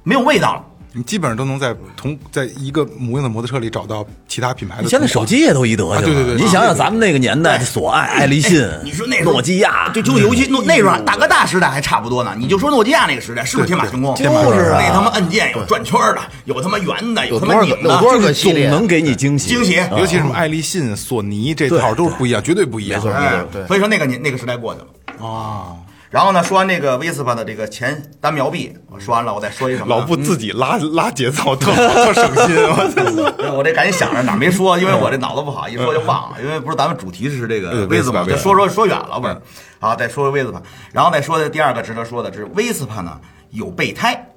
[0.04, 0.64] 没有味道了。
[0.94, 4.88] 你基本上都能在同在一个模样的摩托车里找到其他品牌的。
[4.88, 5.96] 现在手机也都一德行。
[5.96, 12.35] 啊对对对你想想咱们那个年代，索爱、爱立信哎，你说那时候诺基亚，就就尤其诺那时候大哥大时代还差不多呢。
[12.38, 14.14] 你就说诺基亚那个时代，是不是天马行空？
[14.16, 14.31] 就是
[14.70, 19.48] 啊那他妈按键有转圈的，有他妈圆的，有他妈拧的，有多少个就是系列总能给你惊喜。
[19.48, 19.76] 惊喜。
[19.96, 23.00] 尤其是什么爱立信、索尼这套都是不一样，绝对不一样。
[23.00, 24.87] 所以说那个年那个时代过去了。
[25.18, 25.76] 哦，
[26.12, 29.96] 然后呢，说完这个 Vespa 的这个前单苗臂，我说完了，我再说一什么？
[29.96, 32.55] 老布自己拉拉节奏，特特省心。
[32.55, 33.53] 我操！
[33.55, 36.37] 我这赶紧想着哪儿没说，因为我这脑子不好，一说就忘了。
[36.42, 39.40] 因为不是咱们主题是这个，Vespa 就说说说远了不是？
[39.81, 40.61] 好，再说 Vespa，，
[40.92, 44.32] 然后再说的第二个值得说的是 Vespa 呢有备胎。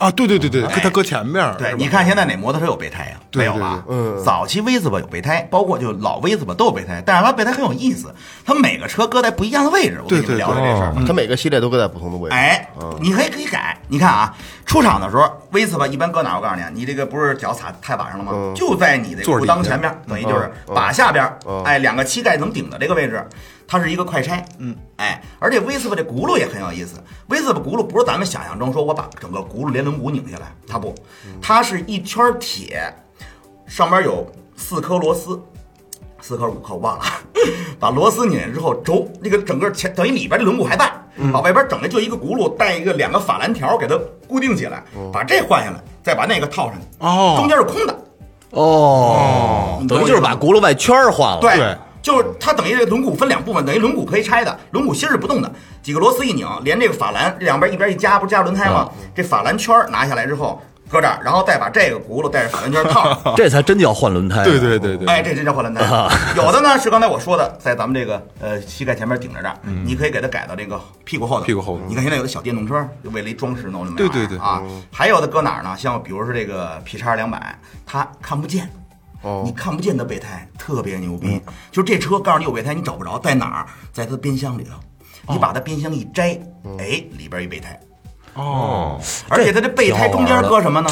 [0.00, 1.54] 啊，对对对对，它搁前面。
[1.58, 3.16] 对，你看现在哪摩托车有备胎呀？
[3.34, 3.84] 没有吧？
[3.86, 8.12] 对对嗯早期威斯巴有备胎，包括就老威斯巴都有备胎，但是它备胎很有意思，
[8.44, 10.00] 它每个车搁在不一样的位置。
[10.02, 10.94] 我跟你们对对聊聊这事儿。
[11.06, 12.34] 它每个系列都搁在不同的位置。
[12.34, 12.66] 哎，
[12.98, 13.78] 你可以可以改。
[13.88, 14.34] 你看啊，
[14.64, 16.36] 出厂的时候，威斯巴一般搁哪儿？
[16.36, 18.32] 我告诉你，你这个不是脚踩胎板上了吗？
[18.56, 23.22] 就在你的裤座儿底下裆前面，等于就是把下边儿，哎，两个膝盖能顶的这个位置，
[23.70, 24.44] 它是一个快拆。
[24.58, 27.00] 嗯，哎，而且威斯巴这轱辘也很有意思。
[27.28, 30.92] 威斯巴轱辘不是咱们想象中说我把整个轱辘连轮毂拧下来，它不，
[31.40, 32.92] 它是一圈铁，
[33.68, 35.40] 上边有四颗螺丝。
[36.22, 37.04] 四颗五颗我忘了，
[37.80, 40.92] 把螺丝拧下之后轴那个整个前等于里边的轮毂还在，
[41.32, 47.98] 把外边整的就一个轱辘带一个两个法兰条给它固定起来，把这换下来，再把那个套上去，哦中间是空的，
[48.50, 51.40] 哦，等于就是把轱辘外圈换了。
[51.40, 51.74] 对。
[52.02, 58.88] 对就是它等于这个轮毂分两部分，等于轮毂可以拆的，轮毂芯儿是不动的，几个螺丝一拧，连这个法兰这两边一边一夹，不是加轮胎吗？
[59.14, 60.60] 这法兰圈儿拿下来之后
[60.90, 64.42] 搁这儿，然后再把这个轱辘带着法兰圈套上，这才真叫换轮胎。
[64.42, 65.84] 对对对对，哎，这真叫换轮胎。
[66.36, 71.44] 有的呢是刚才我说的，在咱们这个呃膝盖前面顶着这儿，你可以给它改到这个屁股后头。
[71.44, 74.62] 屁股后头你看现在有的小电动车，就为了一装饰弄这么对对对啊。
[74.90, 75.76] 还有的搁哪儿呢？
[75.78, 78.68] 像比如说这个 P 叉两百，它看不见。
[79.22, 79.42] 哦。
[79.44, 84.70] 你看不见的备胎特别牛逼，就是这车告诉你有备胎，你找不着在哪儿，在它的边箱里头，
[85.32, 86.40] 你把它边箱一摘，
[86.78, 87.78] 哎，里边一备胎，
[88.34, 90.90] 哦，而且它这备胎中间搁什么呢？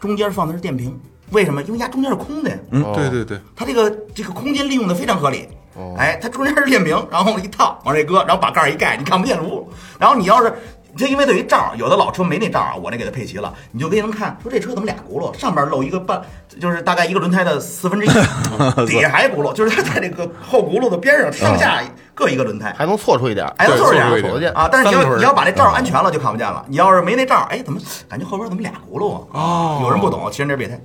[0.00, 0.98] 中间放的是电瓶，
[1.30, 1.62] 为什么？
[1.62, 2.50] 因为它中间是空的。
[2.50, 2.56] 呀。
[2.70, 5.48] 嗯对对对，它这个这个空间利用的非常合理。
[5.96, 9.68] 哎，它中间是电瓶，然后一套往这一搁，然后把盖儿一盖，你看不见路。
[9.98, 10.54] 然后你要是
[10.96, 16.20] 这因为对于罩儿，有的老车没那罩儿啊，我那给它配齐了，你就可以能看说这车怎么俩轱辘，上边露一个半，
[16.60, 18.10] 就是大概一个轮胎的四分之一，
[18.86, 21.82] 底下还轱辘，就是它在这个后轱辘的边上上下
[22.14, 22.72] 各一个轮胎。
[22.76, 24.68] 还能错出一点，哎，能对错着点错出一点啊！
[24.70, 26.64] 但是你要你要把这罩儿安全了就看不见了。
[26.68, 29.26] 你要是没那罩儿，哎，怎么感觉后边怎么俩轱辘啊？
[29.32, 30.80] 哦，有人不懂，其实这是备胎。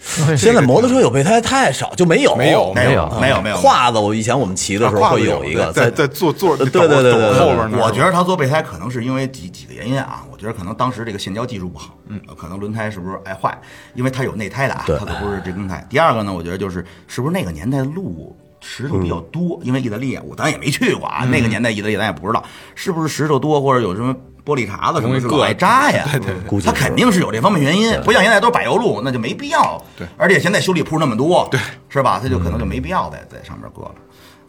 [0.36, 2.34] 现在摩托车有备胎太少，就没有。
[2.34, 3.56] 没有没有啊没有没有。
[3.56, 13.56] 胯子，我以前我们骑的时候会有一个在在坐坐对对对对对后边呢我觉得他做备胎可能是因为几几个原因啊，我觉得可能当时这个橡胶技术不好，嗯，可能轮胎是不是爱坏，
[13.94, 15.86] 因为它有内胎的啊，对它可不是这公胎。
[15.90, 22.42] 第二个呢，我觉得就是是不是那个年代路石头比较多，因为意大利我咱也没去过啊，那个年代意大利咱也不知道
[22.74, 24.16] 是不是石头多或者有什么。
[24.44, 26.04] 玻璃碴子什么是老爱扎呀？
[26.10, 29.82] 对对对，它肯定是有这方面原因，不像现在都是柏油路，那就没必要。
[29.96, 32.18] 对而且现在修理铺那么多，对，是吧？
[32.22, 33.94] 它就可能就没必要在在上面搁了。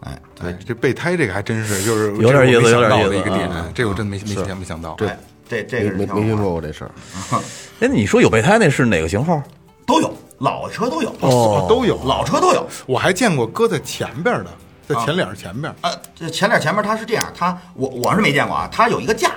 [0.01, 4.93] 哎，对，这备胎这个还真是就是有点意思有点意思的一个点啊，这我真没没想没想到。
[4.95, 5.10] 对，
[5.47, 6.91] 这这个没没听说过这事儿。
[7.82, 9.41] 哎，你说有备胎那是哪个型号？
[9.86, 12.65] 都有，老车都有，哦都有，老车都有。
[12.86, 14.47] 我还见过搁在前边的，
[14.88, 15.73] 在前脸前边。
[15.82, 19.32] 呃，这前脸前面它是这样，它我我是没见过啊，它有一个架，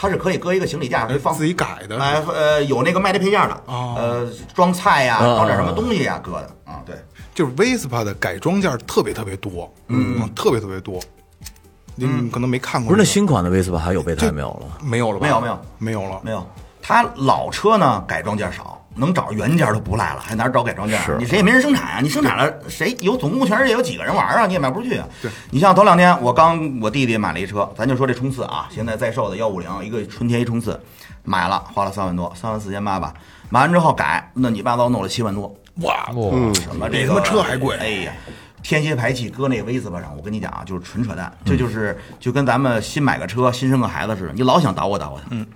[0.00, 2.00] 它是可以搁一个行李架，可以放自己改的。
[2.00, 3.96] 哎呃，有那个卖的配件的，哦。
[3.98, 5.34] 呃，装菜呀，哦。
[5.34, 6.48] 装点什么东西呀，搁的。
[6.64, 6.94] 啊，对，
[7.34, 11.00] 就是 Vespa 的改装件特别特别多，嗯，特别特别多。
[11.96, 14.78] 你可能没看过，不是那新款的威斯巴还有备胎没有了？
[14.80, 15.26] 没有了吧？
[15.26, 15.58] 没有没有。
[15.78, 16.20] 没有了。
[16.22, 16.46] 没有，
[16.80, 21.00] 它老车呢改装件少，能找原件都不赖了，还哪儿找改装件？
[21.18, 24.46] 你谁也没人生产啊，你生产了谁有总共全世界有几个人玩啊？
[24.46, 25.06] 你也卖不出去啊。
[25.22, 30.78] 对，你像头两天我刚我弟弟买了一车，咱就说这冲刺啊，现在在售的幺五零一个春天一冲刺，
[31.24, 33.14] 买了花了三万多，三万四千八吧，
[33.48, 36.08] 买完之后改乱七八糟弄了七万多，哇，
[36.54, 38.12] 什么这他妈车还贵哎呀，
[38.62, 41.32] 天蝎排气搁那威斯巴上，我跟你讲啊，就是纯扯淡。
[41.44, 45.22] 嗯这就是就跟咱们新买个车、新生个孩子似的，你老想捣鼓捣鼓他。
[45.30, 45.46] 嗯。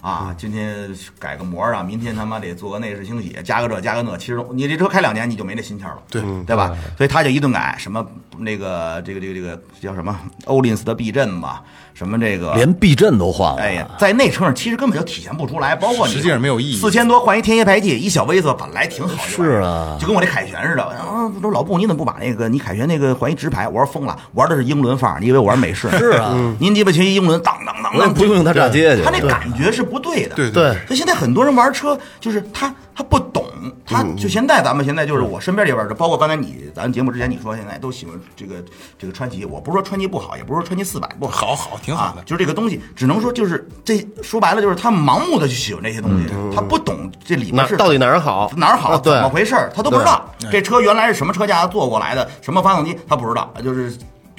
[0.00, 4.16] 啊，今天改个膜啊，明天他妈得做个内饰清洗，加个这加个那。
[4.16, 6.76] 其实你这车开两年你就没那心气儿了，对对吧？
[6.96, 8.06] 所以他就一顿改，什么
[8.38, 11.64] 那个这个这个这个叫什么欧林斯的避震吧，
[11.98, 13.60] 什么这个连避震都换了。
[13.60, 20.84] 哎呀，在那车上其实根本就体现不出来，包括你实际上没有意义四千多换一天蝎排气，一小威子本来挺好的，是啊就跟我这凯旋似的。
[20.84, 23.66] 啊，说老布你怎么不把那个你凯旋那个换一直排？
[23.66, 25.90] 我说疯了，玩的是英伦范儿，你以为我玩美式？
[25.98, 30.36] 是啊，您鸡巴学一英伦，当当当当，不用他炸街去他那感觉是不对的。
[30.36, 33.37] 对对所以现在很多人玩车，就是他他不懂，
[33.84, 38.56] 他嗯就现在咱们现在就是我身边这边的，包括刚才你咱节目之前你说现在都喜欢这个
[38.98, 50.24] 这个川崎，我不是说川崎不好，也不是说川崎四百不好好挺好的啊就是这个东西，只能说就是这说白了就是他盲目的去喜欢这些东西，他不懂这里面是到底哪儿好哪儿好，啊对怎么回事儿，他都不知道。
[50.50, 53.52] 这车原来是什么车架做过来的，什么发动机，他不知道。
[53.62, 53.92] 就是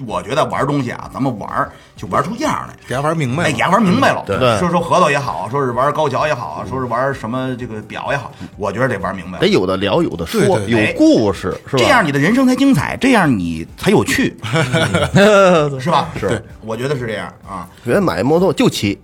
[0.07, 2.73] 我觉得玩东西啊，咱们玩儿就玩出样来。
[2.87, 3.57] 给他玩明白哎，了。
[3.57, 4.23] 给他玩明白了。
[4.25, 9.47] 对说说核桃也好，说是玩高桥也好，说是玩什么这个表也好，我觉得得玩明白得。
[9.47, 11.83] 有的聊，有的说，对对对有故事，是吧？
[11.83, 14.37] 这样你的人生才精彩，这样你才有趣，
[15.79, 16.09] 是吧？
[16.19, 17.67] 是，我觉得是这样啊。
[17.83, 18.99] 原来买摩托就骑。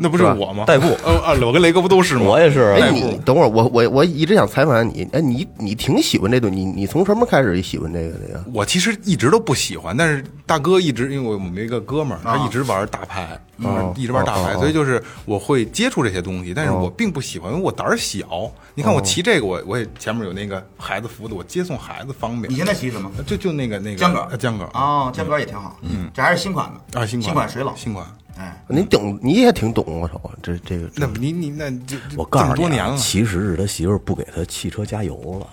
[0.00, 0.64] 那不是我吗？
[0.66, 2.22] 代步呃啊，我跟雷哥不都是吗？
[2.22, 2.74] 我也是。
[2.80, 8.44] 哎，你等会儿，我我我一直想采访你，哎，你你挺喜欢这东西，你你从什么开始喜欢这个的呀？
[8.52, 18.50] 我其实一直都不喜欢，但是大哥一直因为我们一个哥们儿，他啊一直玩大牌，哦一直玩大牌，所以就是我会接触这些东西，但是我并不喜欢，因为我胆儿小。
[18.74, 22.56] 你看我骑这个，我我也前面有那个孩子扶的，我接送孩子方便你。
[22.56, 23.10] 现在骑什么？
[23.26, 25.76] 就就那个那个江格呃江哥啊，江格也挺好。
[25.82, 27.72] 嗯，这还是新款的啊，新款新款水冷。
[27.76, 28.06] 新款。
[28.38, 35.46] 哎，你懂，你也挺懂，我操，这这个那你你那就这我告诉你啊，多年了，其实是他媳妇儿不给他汽车加油了，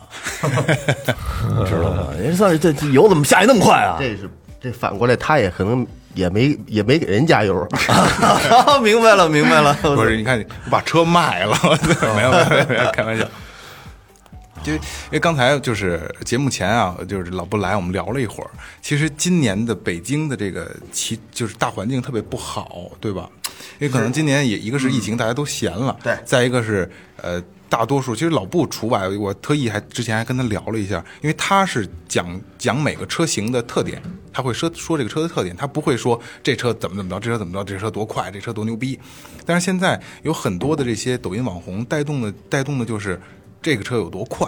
[1.57, 2.09] 你知道吗？
[2.21, 3.97] 人算是这这油怎么下去那么快啊？
[3.99, 4.29] 这是
[4.61, 7.67] 这反过来，他也可能也没也没给人加油。
[8.83, 9.73] 明白了，明白了。
[9.81, 11.57] 不是，你看你把车卖了，
[12.15, 13.25] 没有没有没有，开玩笑。
[14.65, 14.79] 就因
[15.11, 18.49] 为刚才就是节目前啊，就是老布来，我们聊了一会儿。
[18.81, 23.29] 其实今年的北京的这个其就是大环境特别不好，对吧？
[23.79, 34.01] 因为可能今年也一个是疫情，大家都闲了，对再一个是呃，大多数其实老布除外，我特意还之前还跟他聊了一下，因为他是讲讲每个车型的特点，
[34.33, 38.99] 他会说说这个车的特点，他不会说这车怎么怎么着，这车怎么着，这车多快，这车多牛逼。
[39.45, 43.19] 但是现在有很多的这些抖音网红带动的带动的就是
[43.65, 44.47] 这个车有多快。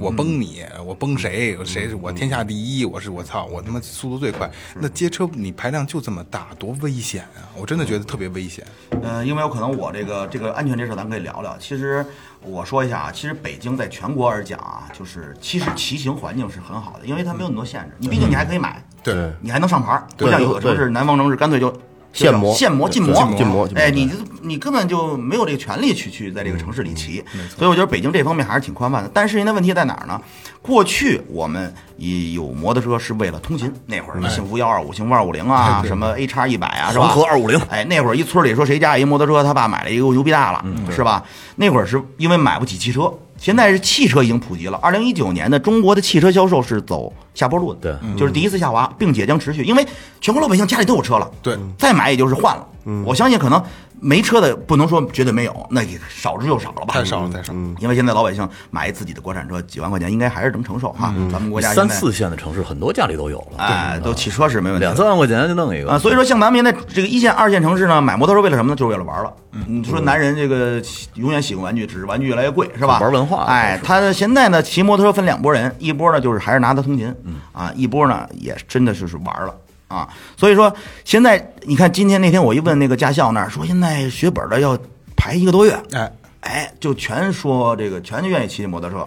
[0.00, 1.58] 我崩你，我崩谁？
[1.64, 2.84] 谁是我天下第一？
[2.84, 4.48] 我是我操，我他妈速度最快。
[4.76, 7.42] 那街车你排量就这么大，多危险啊！
[7.56, 8.64] 我真的觉得特别危险。
[9.02, 11.58] 嗯，因为有可能我这个这个安全这事咱们可以聊聊。
[11.58, 12.06] 其实
[12.42, 17.96] 我说一下啊，其实北京在全国而讲啊，就是其实骑行环境是很好的，因为它没有那么多限制。
[17.98, 21.76] 你毕竟你还可以买，对，你还能上牌，不像有的城市南方城市干脆就
[22.12, 24.10] 现磨现磨禁磨禁磨哎，你
[24.42, 27.24] 你根本就没有这个权利去去在这个城市里骑，
[27.56, 29.10] 所以我觉得北京这方面还是挺宽泛的。
[29.12, 30.20] 但是现在问题在哪儿呢？
[30.60, 37.08] 过去我们也有摩托车是为了通勤，那会儿什么幸福幺二五、幸福二五零啊， 什么 A 叉一百啊，是吧？
[37.08, 41.24] 黄河250哎，那会儿一村里说谁家一摩托车，他爸买了一个牛逼大了，是吧？
[41.56, 43.12] 那会儿是因为买不起汽车。
[43.42, 44.78] 现在是汽车已经普及了。
[44.80, 49.84] 二零一九年的中国的汽车销售是走下坡路的，对，就是第一次下滑，并且将持续，因为
[50.20, 52.64] 全国老百姓家里都有车了，对，再买也就是换了。
[53.04, 53.60] 我相信可能
[54.04, 56.86] 没车的不能说绝对没有，那也少之又少了吧？
[56.88, 57.58] 太少了，太少了。
[57.78, 61.14] 因为现在老百姓买自己的国产车几万块钱，应该还是能承受哈。
[61.30, 65.98] 咱们国家三四线的城市很多家里都有了，哎，都汽车是没问题，两三万块钱就弄一啊，个。
[66.00, 68.76] 所以说像咱们现在这个一线、二线城市呢，买摩托车为了什么呢？
[68.76, 69.32] 就是为了玩了。
[69.68, 70.82] 你说男人这个
[71.14, 72.98] 永远喜欢玩具，只是玩具越来越贵，是吧？
[72.98, 77.14] 玩文化哎，他现在呢，骑摩托车分两拨人，一波呢就是还是拿它通勤，
[77.52, 79.54] 啊，一波呢也真的就是玩了。
[79.92, 80.74] 啊，所以说
[81.04, 84.78] 现在你看，今天那天我一问那个驾校那儿说，现在学本的要
[85.14, 89.06] 排一个多月，哎，哎，就全说这个，全愿意骑摩托车。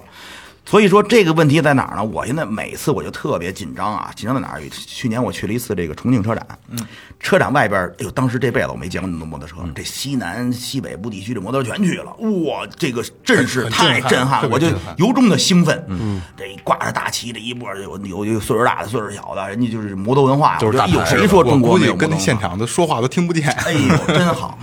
[0.66, 2.04] 所以说这个问题在哪儿呢？
[2.04, 4.62] 我现在每次我就特别紧张啊，紧张在哪儿？
[4.72, 6.80] 去年我去了一次这个重庆车展，嗯，
[7.20, 15.86] 车展外边，哎呦，当时这辈子我没见过那么多摩托车，这西南、西北部地区的摩托车全去了，哇，这个阵势太震撼了，我就由衷的兴奋。
[15.88, 23.48] 嗯，这挂着大旗，这一波有有有岁数大的，岁数小的，人家就是摩托文化，就是大牌我觉得哎呦，谁说中国没有跟那现场的说话都听不见。
[23.50, 24.58] 哎呦，真好。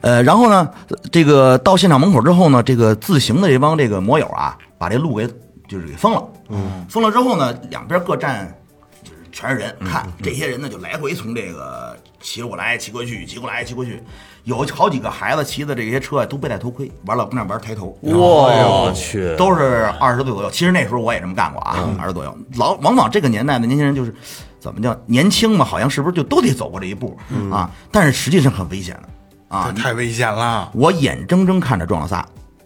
[0.00, 0.68] 呃，然后呢，
[1.12, 5.28] 这个到现场门口之后呢，这个自行的这帮这个摩友啊，把这路给
[5.72, 6.22] 就是给封了。
[6.50, 8.54] 嗯，封了之后呢，两边各站
[9.02, 14.02] 就是全是人，看这些人呢就来回从这个骑过来、骑过去、骑过来、骑过去，
[14.44, 17.96] 有好几个孩子骑的这些车啊都没戴头盔，完了跟那玩抬头。
[18.02, 20.50] 我去，都是二十岁左右。
[20.50, 22.36] 其实那时候我也这么干过啊，二十左右。
[22.56, 24.14] 老往往这个年代的年轻人就是
[24.60, 27.18] 怎么叫年轻嘛，好像是不是就都得走过这一步
[27.50, 27.70] 啊？
[27.90, 32.22] 但是实际上很危险的啊，太危险了，我眼睁睁看着撞了仨。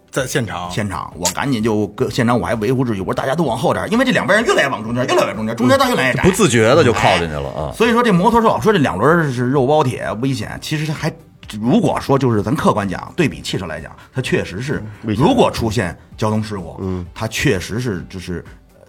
[0.09, 7.71] 在现场，现场，我赶紧就跟现场我还维护秩序，我说大家都往后点儿，因为这两边人越来越往中间，越来越中间，中间道越来越窄，不自觉的就靠进去了啊。
[7.75, 11.13] 所以说这摩托车老说这两轮是肉包铁危险，其实它还
[11.59, 18.43] 如果说就是咱客观讲，对比汽车来讲，它确实是如果出现交通事故，嗯，它确实是就是
[18.73, 18.79] 呃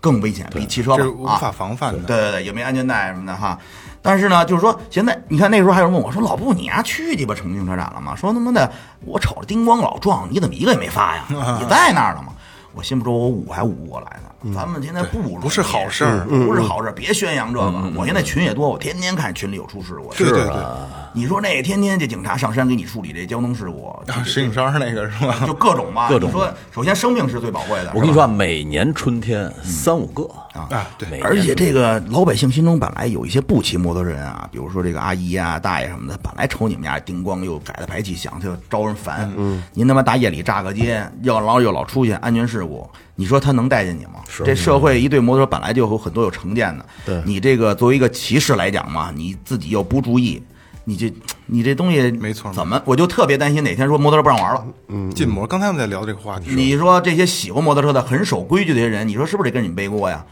[0.00, 2.00] 更危险，比汽车吧啊这是无法防范的。
[2.00, 3.58] 对对对，也没有安全带什么的哈。
[4.00, 8.70] 但是呢，就是说现在你看那时候还有人问我说：“老布，你丫、去鸡巴重庆车展了吗？”说他妈的，
[9.04, 11.24] 我瞅着叮咣老壮，你怎么一个也没发呀？
[11.28, 12.32] 你在那儿了吗？
[12.74, 14.30] 我心不说，我捂还捂不过来呢。
[14.54, 17.92] 咱们现在不不是好事儿不是好事儿，别宣扬这个。
[17.96, 20.16] 我现在群也多，我天天看群里有出事故的。
[20.16, 20.64] 对对对，
[21.12, 25.44] 你说那天天这警察上山给你处理这交通事故，啊石景山那个是吧？
[25.44, 26.08] 就各种吧。
[26.08, 27.90] 各种说，首先生命是最宝贵的。
[27.94, 30.22] 我跟你说啊，每年春天三五个
[30.52, 39.28] 啊，对，而且这个老百姓心中本来有一些不骑摩托人啊，比如说这个阿姨啊、大爷什么的，本来瞅你们家叮咣又改的排气响，就招人烦。
[39.36, 42.88] 嗯，您他妈大夜里炸个街，要老又老出现安全事故，
[43.20, 44.22] 你说他能待见你吗？
[44.44, 50.40] 这社会一对摩托车本来就有很多有成见的，对你这个作为一个骑士来讲嘛，你自己又不注意。
[50.84, 51.12] 你这，
[51.46, 55.44] 你这东西没错怎么我就特别担心哪天说摩托车不让玩了，嗯禁摩。
[55.44, 60.24] 刚才我们在聊这个话题，你说这些喜欢摩托车的、很守规矩的这些人，你说是不是得跟你们背锅呀？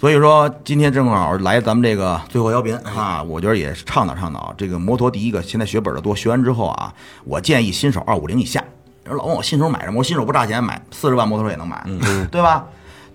[0.00, 5.08] 所以说，今天正好来咱们这个最后调频啊，我觉得也是倡导倡导这个摩托。
[5.08, 6.92] 第一个，现在学本的多，学完之后啊，
[7.24, 8.64] 我建议新手二五零以下。
[9.04, 11.84] 人老问我新手买什么，我新手不差钱，买四十万摩托车也能买，
[12.30, 12.64] 对吧？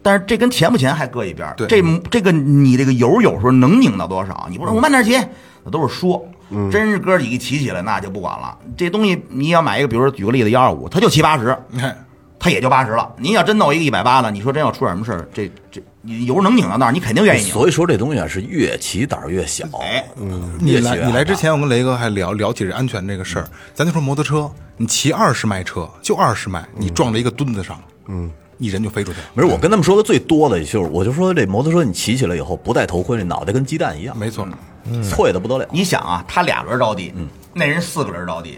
[0.02, 4.48] 但是这跟钱不钱还搁一边这这个你这个油有时候能拧到多少？
[4.50, 5.18] 你不说我慢点骑，
[5.64, 6.26] 那都是说。
[6.72, 8.58] 真是哥几个骑起来，那就不管了。
[8.78, 12.06] 这东西你要买一个，比如说举个例子，幺二五，它就七八十，你看，
[12.40, 13.12] 他也就八十了。
[13.18, 17.52] 您要真弄一个一百八的，你说真要出点什么事儿，这这你油能拧到那儿，你肯定愿意拧。
[17.52, 19.68] 所以说这东西啊是越骑胆儿越小。
[19.82, 20.06] 哎，
[20.58, 23.48] 你来你来之前，我跟雷哥还聊聊起这安全这个事儿。
[23.74, 27.78] 咱就说摩托车，你骑二十迈车就二十迈，你撞在一个墩子上，
[28.08, 29.26] 嗯，一人就飞出去了。
[29.34, 34.48] 没事，我跟他们说的最多的就是，我就说这摩托车你骑起来以后不戴头盔，那脑袋跟鸡蛋一样，没错，
[35.04, 35.68] 脆的不得了。
[35.72, 37.14] 你想啊，他俩轮着地，
[37.54, 38.58] 那人四个轮着地。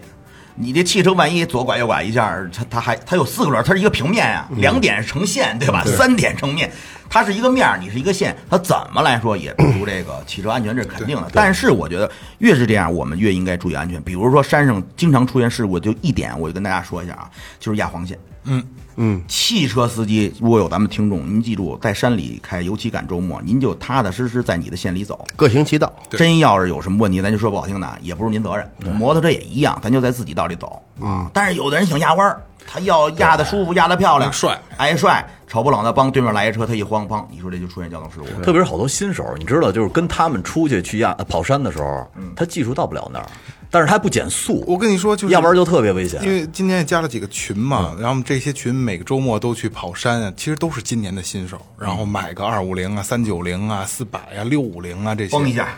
[0.56, 5.82] 你这汽车万一左拐右拐一下，它它还它有四个轮，它是一个平面啊、两点成线，对吧？
[5.84, 6.70] 三点成面，
[7.10, 11.28] 它是一个面儿，你是一个线，它怎么来说也不如这个汽车安全，这是肯定的。
[11.32, 12.08] 但是我觉得
[12.38, 14.00] 越是这样，我们越应该注意安全。
[14.02, 18.16] 比如说山上经常出现事故，就一点我就跟大家说一下啊，就是压黄线。
[18.44, 18.64] 嗯
[18.96, 25.26] 嗯汽车司机如果有咱们听众，您记住，在山里开，尤其赶周末，您就踏踏实实在你的线里走。
[25.36, 25.92] 各行其道。
[26.10, 28.70] 真要是有什么问题，咱就说不好听的，也不是您责任。
[28.94, 31.30] 摩托车也一样，咱就在自己道里走啊。
[31.34, 32.40] 但是有的人想压弯儿，
[32.72, 38.42] 他要压的舒服，压的漂亮，帅，哎帅，瞅不冷的，帮对面来一车，他一慌，砰，你说这就出现交通事故。
[38.44, 43.26] 特别是好多新手，你知道，就是跟他们出去去压跑山的时候，他技术到不了那儿，
[43.72, 46.22] 但是他不减速，我跟你说，就是要不然就特别危险。
[46.22, 55.74] 因为今天也加了几个群嘛，然后这些群每个周末都去跑山啊，其实都是今年的新手，然后买个二五零啊、三九零啊、四百啊、六五零啊这些，崩一下，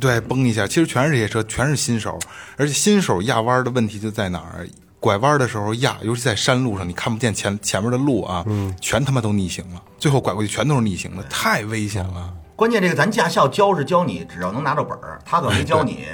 [0.00, 2.18] 对，崩一下，其实全是这些车，全是新手，
[2.56, 4.66] 而且新手压弯的问题就在哪儿？
[5.02, 8.72] 拐弯的时候压，尤其在山路上，你看不见前前面的路啊，嗯。
[8.80, 12.32] 全他妈都逆行了，最后拐过去全都是逆行的，太危险了。
[12.54, 16.04] 关键这个咱驾校教是教你，只要能拿着本儿，他可没教你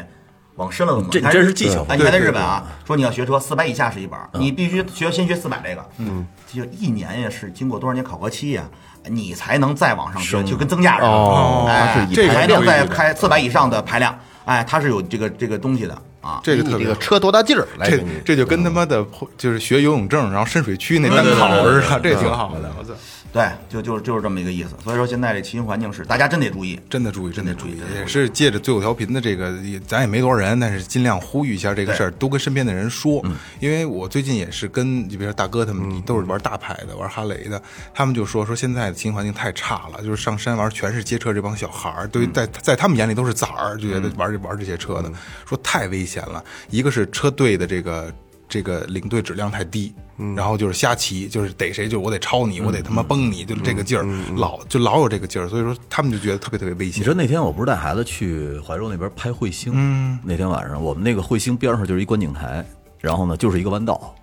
[0.55, 1.09] 往深了怎么。
[1.13, 1.85] 这你看这是技巧。
[1.87, 8.65] 哎，你看在日本啊，说你要学车，四百以下是一本儿，你必须学先学四百这个，嗯，就一年呀是经过多少年考核期呀，
[9.05, 11.09] 你才能再往上学，就跟增驾似的。
[11.09, 16.41] 哦哎，它是以这个排量再开四百以上的排量，哎，它是有这个这个东西的啊。
[16.43, 18.11] 这个特别你这个车多大劲儿来这给你？
[18.25, 19.05] 这就跟他妈的
[19.37, 22.71] 就是学游泳证，然后深水区那单考似的，这挺好的。
[22.79, 22.93] 我操，
[23.31, 24.71] 对，就就就是这么一个意思。
[24.83, 26.81] 所以说现在这骑行环境是大家真得注意。
[26.89, 33.23] 真的注意，真的注意真得注意，也是借着最后调频的这个，也咱也没多少人，但是尽量呼吁一下这个事儿，多跟身边的人说。
[33.61, 37.63] 因为我最近也是跟，就比如说大哥他们都是玩大牌的，玩哈雷的，
[37.93, 45.13] 他们就说说现在的骑行环境太差了，就是上山玩全是街车这帮小孩儿，对于在在他们眼里都是崽儿，就觉得玩这玩这些车的，
[45.47, 46.43] 说太危险了。
[46.71, 48.13] 一个是车队的这个。
[48.49, 49.95] 这个领队质量太低，
[50.35, 57.01] 然后就是瞎骑，就是逮谁就我得超你，我得他妈崩你，就是这个劲儿，老就老有这个劲儿，所以说他们就觉得特别特别危险。
[57.01, 59.73] 你知道那天我不是带孩子去怀柔那边拍彗星？
[59.75, 62.65] 嗯，那天晚上我们那个彗星边上就是一观景台，
[62.99, 64.15] 然后呢就是一个弯道，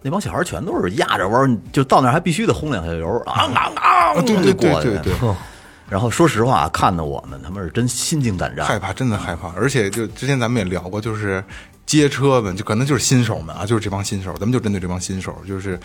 [0.00, 5.34] 那帮小孩全都是压着弯，就到那儿还必须得轰两下油，啊啊啊，对对就过去对对对
[5.88, 9.52] 然后说实话，看的我们他们是真心惊胆战，害怕，真的害怕。
[9.54, 11.44] 而且就之前咱们也聊过，就是
[11.86, 15.78] 街车们，就可能就是新手们啊，就是这帮新手，咱们就针对这帮新手，就是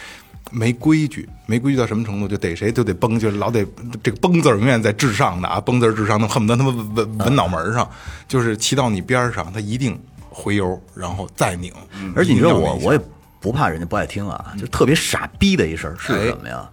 [0.49, 3.65] 没规矩，没规矩到什么程度，就逮谁都得崩，就是老得
[4.01, 7.87] 这个崩字儿永远在至上的啊，崩字儿至上，那恨不得他妈纹纹纹脑门上，
[8.27, 9.97] 就是骑到你边上，他一定
[10.29, 11.71] 回油，然后再拧。
[12.15, 12.99] 而且你知道我我也
[13.39, 16.67] 不怕人家不爱听啊，就特别傻逼的一事儿是什么呀？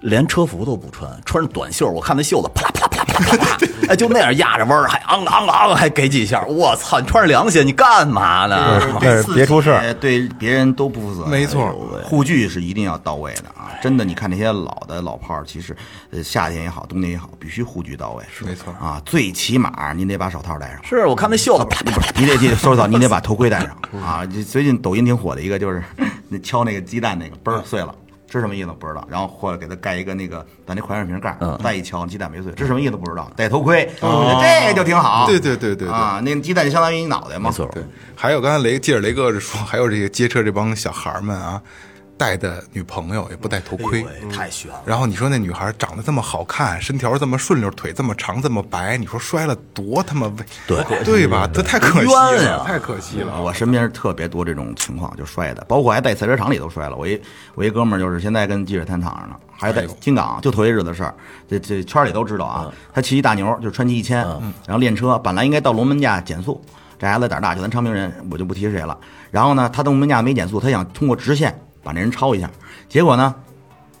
[0.00, 2.83] 连车服都不穿，穿着短袖，我看那袖子啪啦啪啦啪啦啪啦啪啦，
[3.88, 6.98] 哎，就那样压着弯儿，还昂昂昂，还给几下，我操！
[7.00, 8.80] 你穿着凉鞋，你干嘛呢？
[8.98, 11.26] 对别出事对别人都不负责。
[11.26, 11.70] 没错
[12.02, 13.68] 护具是一定要到位的啊！
[13.82, 15.76] 真的，你看那些老的老炮儿，其实
[16.10, 18.24] 呃夏天也好，冬天也好，必须护具到位。
[18.32, 20.78] 是没错啊，最起码您得把手套戴上。
[20.82, 24.24] 是我看那袖子啪啦啪，你得记得收拾到，你得把头盔戴上啊！
[24.48, 25.82] 最近抖音挺火的一个，就是
[26.28, 27.94] 那 敲那个鸡蛋那个嘣儿碎了，
[28.38, 29.06] 是什么意思不知道。
[29.10, 33.30] 然后或者给他盖一个那个咱那矿泉水瓶盖儿，再一敲鸡蛋没碎，这是什么意思不知道。
[33.36, 35.26] 戴头盔，这个就挺好。
[35.26, 37.50] 对对对对对啊，那鸡蛋就相当于你脑袋嘛。
[37.50, 37.82] 没错，对，
[38.14, 41.60] 还有刚才雷接着雷哥是说，还有这个街车这帮小孩儿们啊，
[42.16, 44.02] 带的女朋友也不戴头盔。
[44.04, 44.82] 哎太悬了。
[44.84, 50.34] 然后你说那女孩长得这么好看，身条这么顺溜，腿这么长这么白，你说摔了多他妈危，
[50.66, 51.48] 对对吧？
[51.52, 53.40] 这太可惜了太可惜了。
[53.42, 56.96] 我身边特别多这种情况，就摔的，包括还在赛车场里都摔了。
[56.96, 57.20] 我一
[57.54, 61.14] 我一哥们儿就是现在跟积水滩躺着呢，还在金港，就头些日子的事儿，
[61.48, 62.72] 这这圈里都知道啊。
[62.92, 64.18] 他骑一大牛，就是川崎一千，
[64.66, 66.60] 然后练车，本来应该到龙门架减速，
[66.98, 68.96] 这孩子胆儿大，就咱昌平人，我就不提谁了。
[69.30, 72.50] 然后呢，他到龙门架没减速，他想通过直线把那人超一下，
[72.88, 73.32] 结果呢？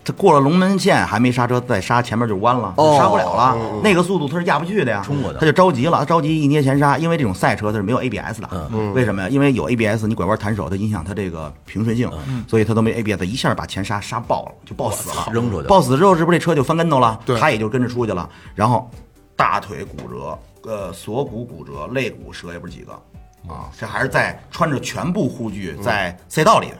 [0.06, 3.56] 他过了龙门线还没刹车，再刹前面就弯了，哦刹不了了。
[3.82, 9.30] 那个速度他是压不去的呀，冲过去他就着急了，他着急一捏前刹，因为这种赛车它是没有 ABS 的，嗯为什么呀？
[9.30, 17.18] 因为有 ABS，你拐弯弹手，它影响它这个平顺性，嗯所以它都没 ABS，一下把前刹刹爆了，就爆死了，扔出去了爆死之后，是不是这车就翻跟头了？
[17.24, 18.90] 对他也就跟着出去了，然后
[19.34, 20.38] 大腿骨折，
[20.70, 22.92] 呃，锁骨骨折，肋骨折也不是几个。
[23.48, 26.76] 啊，这还是在穿着全部护具在赛道里的。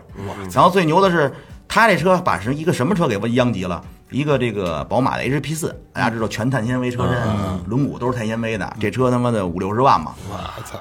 [0.53, 1.33] 然后最牛的是，
[1.69, 3.83] 他这车把是一个什么车给殃及了？
[4.11, 7.21] 一个这个宝马的 HP 四，大家知道全碳纤维车身，
[7.67, 10.15] 轮毂都是碳纤维的，这车他妈的五六十万嘛。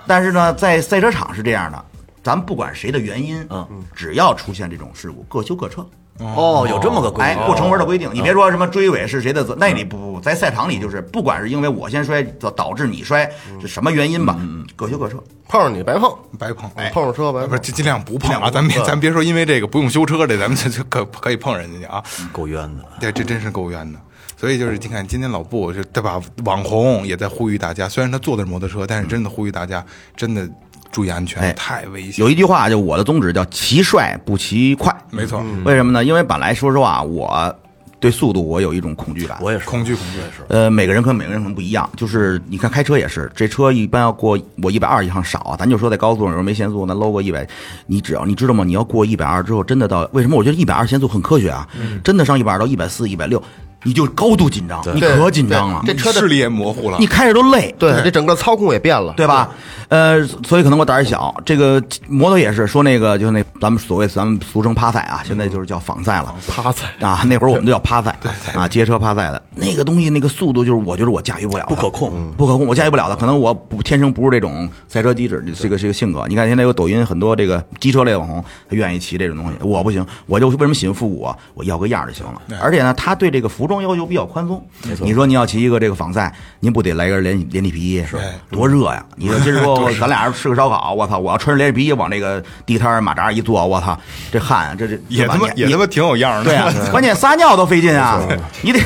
[0.05, 1.85] 但是呢，在赛车场是这样的，
[2.21, 5.83] 咱不管谁的原因，嗯，只要出现这种事故，各修各车。
[6.19, 14.37] 哦，有这么个规哎，定，不成文的规定，你别说什么追尾是谁的责，那你不不，在赛场里就是，不管是因为我先摔导导致你摔，是什么原因吧，
[14.75, 15.17] 各修各车。
[15.49, 17.61] 碰上你白碰，白碰，碰上车白碰不是。
[17.61, 18.49] 尽尽量不碰啊！
[18.49, 22.03] 咱别咱别说因为这个不用修车这，咱们就就可可以碰人家去啊！
[22.31, 22.83] 够冤的。
[22.99, 23.99] 对，这真是够冤的。
[24.35, 26.19] 所以就是你看，今天老布就对吧？
[26.45, 29.85] 网红也在呼吁大家，虽然他坐的是摩托车，但是真的呼吁大家，
[30.15, 30.49] 真的
[30.93, 32.23] 注意安全，哎太危险。
[32.23, 34.95] 有一句话，就我的宗旨叫骑帅不骑快。
[35.09, 36.05] 没错，为什么呢？
[36.05, 37.53] 因为本来说实话，我
[37.99, 39.37] 对速度我有一种恐惧感。
[39.41, 40.43] 我也是，恐惧恐惧也是。
[40.49, 47.47] 呃，每个人和每个人可能不一样，就是你看开车也是，这车一般要过我一百二以上少啊，咱就说在高速上有时候没限速，那搂过一百，
[47.87, 48.63] 你只要你知道吗？
[48.63, 51.67] 你要过一百二之后，真的到为什么我觉得一百二限速很科学啊？
[52.03, 53.41] 真的上一百二到一百四、一百六，
[53.83, 59.49] 你就高度紧张，你可紧张了，这车的视力也模糊了你，开着都累，对，这整个操控也变了，对吧？
[59.89, 61.33] 呃，所以可能我胆儿小。
[61.45, 66.33] 这个摩托也是说那个，就是那咱们所谓咱们俗称趴赛啊，现在就是叫仿赛了。
[66.47, 68.17] 趴赛啊，那会儿我们都叫趴赛，
[68.55, 73.15] 啊，街车趴赛的那个东西，那个速度就是我觉得我驾驭不了，不可控不可控，我驾驭不了的。
[73.15, 76.25] 可能我不天生不是这种赛车机制，这个这个性格。
[76.27, 81.37] 你看现在有抖音很多这个机车类网红，他愿意骑这种东西，我不行，我就为什么喜欢复古啊？
[81.53, 82.41] 我要个样就行了。
[82.59, 84.63] 而且呢，他对这个服装要求比较宽松。
[85.01, 88.05] 你说你要骑一个这个仿赛，您不得来根连连体皮衣？
[88.05, 88.17] 是
[88.51, 89.03] 多热呀！
[89.15, 91.17] 你说今儿说 咱俩人吃个烧烤，我操！
[91.17, 93.97] 我要穿着连体皮衣往这个地摊儿马扎一坐，我操，
[94.31, 96.45] 这汗这这也他妈你也他妈挺有样儿的。
[96.45, 98.21] 对啊， 关键撒尿都费劲啊！
[98.61, 98.79] 你得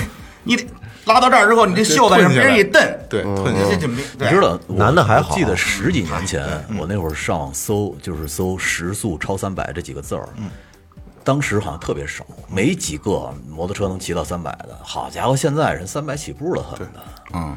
[0.44, 0.66] 你得
[1.06, 6.46] 拉到这儿之后，你这袖子上别人一蹬，对，你知道，男的还好记得十几年前，
[6.78, 10.28] 我那会儿上网搜，就是搜时速超三百这几个字儿。
[11.28, 14.80] 当时好像特别少，没几个摩托车能骑到三百的。
[14.82, 17.04] 好家伙，现在人三百起步了，恨不得。
[17.34, 17.54] 嗯，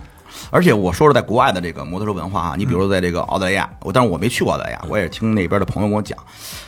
[0.50, 6.18] 而且我说说在国外的这个摩托车文化啊，你比如说在这个澳大利亚，我但是我没去过澳大利亚，我也听那边的朋友跟我讲，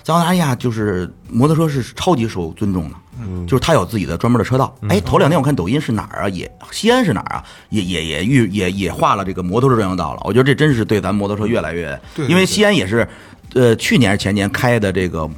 [0.05, 4.73] 在澳大利亚就是摩托车是超级受尊重的，嗯，就是他有自己的专门的车道。
[4.89, 6.29] 哎，头两天我看抖音是哪儿啊？
[6.29, 7.45] 也西安是哪儿啊？
[7.71, 10.21] 也也也预也也画了这个摩托车专用道了。
[10.23, 13.09] 我觉得这真是对咱摩托车越来越，对对因为西安也是，
[13.55, 15.29] 呃，去年还是前年开的这个，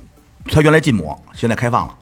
[0.46, 1.98] 它原来禁摩，现在开放了。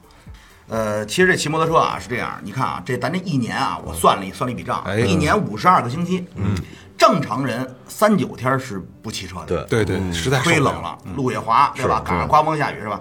[0.69, 4.99] 呃，其实这骑摩托车啊是这样，你看啊，这咱这一年啊，我算了一算了一笔账，哎。
[4.99, 6.55] 一年五十二个星期，嗯，
[6.97, 9.83] 正常人三九天是不骑车的，对。
[9.83, 12.01] 对对，实在受忒冷了，路也滑，对吧？
[12.03, 12.99] 赶上刮风下雨是吧？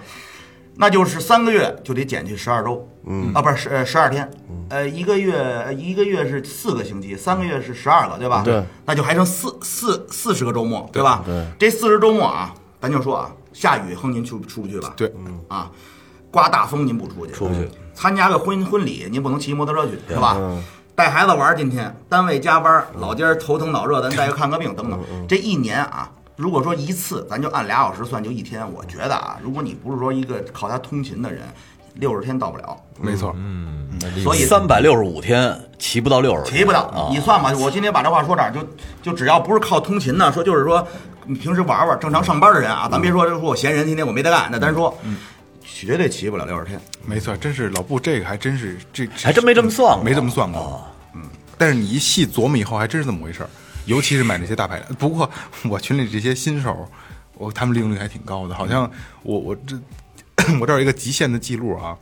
[0.74, 3.32] 那就是三个月就得减去十二周，嗯。
[3.34, 4.28] 啊，不是十呃十二天，
[4.68, 8.42] 呃，一个月一个月是四个星期，三个月是十二个，对吧？
[8.44, 11.22] 对，那就还剩四四四十个周末，对吧？
[11.24, 14.92] 对，这四十周末啊，咱就说啊，下雨哼您出出不去吧？
[14.96, 15.12] 对，
[15.48, 15.70] 啊，
[16.30, 17.68] 刮大风您不出去，出不去。
[17.94, 20.36] 参加个婚婚礼，您不能骑摩托车去，是吧？
[20.94, 25.00] 带孩子玩儿，今天单位加班，老家儿头疼脑热，咱带去看个病，等等。
[25.26, 28.70] 这一年啊，如果说一次，咱就按俩小时算，就一天。
[28.72, 31.42] 我觉得啊，如果你不是说一个靠它通勤的人，
[31.94, 32.76] 六十天到不了。
[33.00, 33.88] 没错，嗯
[34.22, 37.08] 所以三百六十五天骑不到六十，骑不到啊。
[37.10, 38.60] 你算吧，我今天把这话说这儿，就
[39.02, 40.86] 就只要不是靠通勤呢，说就是说
[41.26, 44.96] 你平时玩玩，正常上班的人啊，咱别说说我闲人，今天我没得干，那咱说，
[45.64, 46.80] 绝对骑不了六十天。
[47.04, 50.84] 没错，真是老布这个还真是这还真没这么算过没这么算过。
[51.14, 51.22] 嗯，
[51.56, 53.48] 但是你一细琢磨以后，还真是这么回事儿。
[53.86, 55.28] 尤其是买那些大牌的， 不过
[55.68, 56.88] 我群里这些新手，
[57.34, 58.88] 我他们利用率还挺高的，好像
[59.22, 59.76] 我我这
[60.60, 61.96] 我这儿有一个极限的记录啊，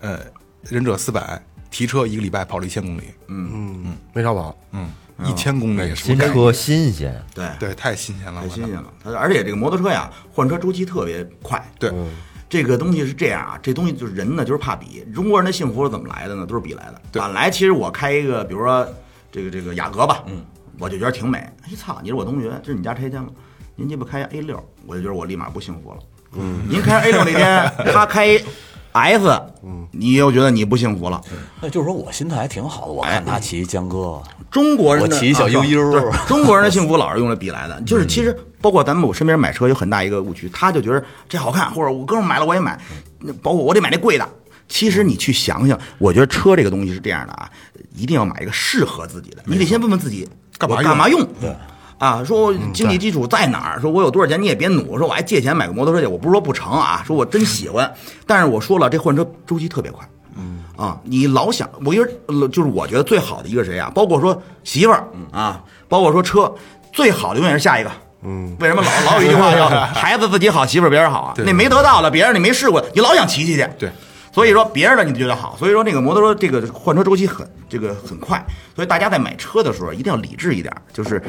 [0.00, 0.20] 呃，
[0.62, 1.40] 忍者四百
[1.70, 3.50] 提车一个礼拜跑了一千公里，嗯。
[3.52, 3.96] 嗯。
[4.12, 4.90] 没少跑，嗯，
[5.24, 8.84] 一千公里是新车新鲜，对，对，太新鲜了，太新鲜了。
[9.02, 11.62] 它而且这个摩托车呀，换车周期特别快。
[11.78, 11.90] 对，
[12.48, 15.02] 这个东西是这样啊，这东西就是人呢，就是怕比。
[15.14, 16.44] 中国人的幸福是怎么来的呢？
[16.44, 17.00] 都是比来的。
[17.12, 18.86] 本来其实我开一个，比如说
[19.32, 20.44] 这个这个雅阁吧，嗯，
[20.78, 21.38] 我就觉得挺美。
[21.38, 23.28] 哎操，你是我同学，这是你家拆迁了，
[23.74, 25.98] 您鸡巴开 A 六，我就觉得我立马不幸福了。
[26.32, 28.38] 嗯，您开 A 六那天，他开
[28.96, 29.26] S，
[29.62, 31.20] 嗯，你又觉得你不幸福了。
[31.60, 42.78] 那就是说我心态还挺好的，我看他骑江哥，中国人的我骑小悠悠 中国人的幸福老是用来比来的，就是其实包括咱们我身边买车有很大一个误区，他就觉得这好看，或者我哥们买了我也买，
[43.20, 44.28] 那包括我得买那贵的。
[44.68, 47.48] 其实你去想想，我觉得车这个东西是这样的啊，
[47.94, 50.28] 一定要买一个适合自己的，你得先问问自己
[50.58, 51.24] 干嘛干嘛用？
[51.40, 51.54] 对。
[51.98, 53.80] 啊，说我经济基础在哪儿？
[53.80, 54.98] 说我有多少钱，你也别努。
[54.98, 57.90] 说我还借钱买个摩托车去，我不是说不成啊，说我真喜欢，
[58.26, 60.06] 但是我说了，这换车周期特别快。
[60.38, 63.90] 嗯啊，你老想，我一个呃就是我觉得最好的一个谁啊？
[63.94, 66.54] 包括说媳妇儿啊，包括说车，
[66.92, 67.90] 最好的永远是下一个。
[68.22, 71.34] 嗯，为什么老老有一句话叫 “孩子自己好，媳妇儿别人好”啊？
[71.38, 73.66] 那没得到的，别人你没试过，你老想骑骑去。
[73.78, 73.90] 对。
[74.36, 81.22] 所以说别人的你就觉得好，所以说这个摩托车这个换车周期很这个很快，所以大家在买车的时候一定要理智一点，就是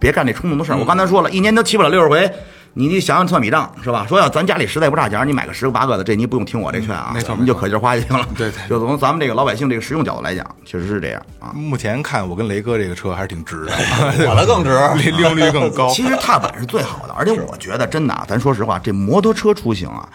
[0.00, 0.78] 别干那冲动的事儿。
[0.78, 2.32] 我刚才说了，一年都骑不了六十回，
[2.72, 4.06] 你你想想算笔账是吧？
[4.08, 8.26] 说要咱家里实在不差钱，你买个十个八个的，这你不用听我这劝啊，没错你就可劲儿花就行了。
[8.38, 11.52] 对对 就从咱们这个老百姓这个实用角度来讲，确实是这样啊。
[11.52, 13.72] 目前看我跟雷哥这个车还是挺值的，
[14.30, 14.70] 我的更值。
[14.96, 15.90] 利利用率更高。
[15.90, 20.08] 其实踏板是最好的，而且我觉得真的啊，咱说实话，这摩托车出行啊，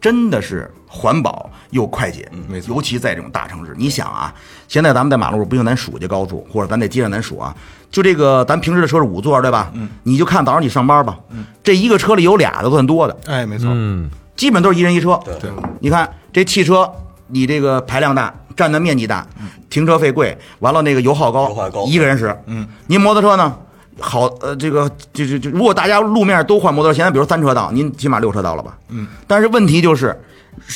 [0.00, 2.74] 真的是环保又快捷，没错。
[2.74, 4.32] 尤其在这种大城市，你想啊，
[4.68, 7.54] 现在咱们在马路上不用咱数去高速，或者咱在街上咱数啊，
[7.90, 9.70] 就这个咱平时的车是五座，对吧？
[9.74, 15.18] 嗯，你就看早上你上班吧，嗯，这一个车里有俩的算多的，哎，没错，嗯，基本都是一人一车。
[15.24, 16.88] 对，你看这汽车，
[17.26, 19.26] 你这个排量大，占的面积大，
[19.68, 21.84] 停车费贵，完了那个油耗高，油耗高。
[21.86, 22.34] 一个人使。
[22.46, 23.56] 嗯，您摩托车呢？
[23.98, 28.76] 好，呃，这个就就就，如果大家路面都换摩托车，现在比如三车道，您起码六车道了吧？
[28.90, 30.14] 嗯，但是问题就是，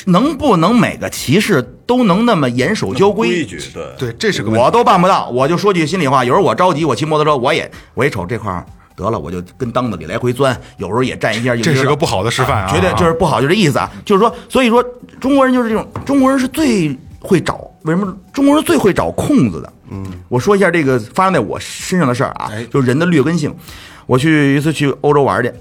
[0.06, 3.28] 能不能每个骑士都能那么严守交规？
[3.28, 4.64] 规矩，对，对，这是个问题。
[4.64, 5.28] 我都办不到。
[5.28, 8.64] 我就说句心里话，有时候我着急，我骑摩托车，我也我一瞅这块儿
[8.96, 12.70] 得了，我就跟裆子里来回钻，有时候也占一下这是个不好的示范啊！
[12.72, 13.90] 绝对就是不好，就这意思啊。
[14.04, 14.82] 就是说，所以说
[15.20, 19.70] 中国人就是这种，中国人是最会找，为什么中国人最会找空子的？
[19.90, 23.54] 嗯，我说一下这个发生在我身上的事儿啊哎，就是人的劣根性。
[24.06, 25.52] 我去一次去欧洲玩去。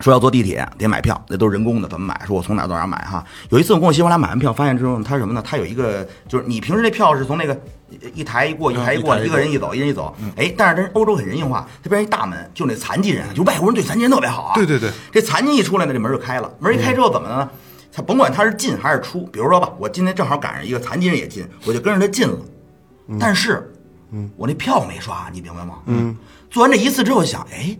[0.00, 2.20] 说要坐地铁得买票，那都是人工的，怎么买？
[2.24, 3.24] 说我从哪儿到哪儿买哈。
[3.48, 5.42] 有一次我跟我媳妇俩买完票，发现之后，他什么呢？
[5.44, 7.60] 他有一个就是你平时那票是从那个
[8.14, 10.16] 一台一过一台一过，一个人一走，一人一走。
[10.36, 14.54] 哎，但是这欧洲很人性化，这边一大门，就那残疾人，就外国人对残疾人特别好啊。
[14.54, 16.48] 对对对，这残疾一出来呢，这门就开了。
[16.60, 17.50] 门一开之后怎么呢？
[17.92, 22.38] 他甭管他是进还是出，比如说吧，我今天正好赶上一个残疾人也进，我就跟着他进了。
[23.18, 23.72] 但是，
[24.10, 25.76] 嗯我那票没刷，你明白吗？
[25.86, 26.16] 嗯。
[26.50, 27.76] 做完这一次之后，想，哎，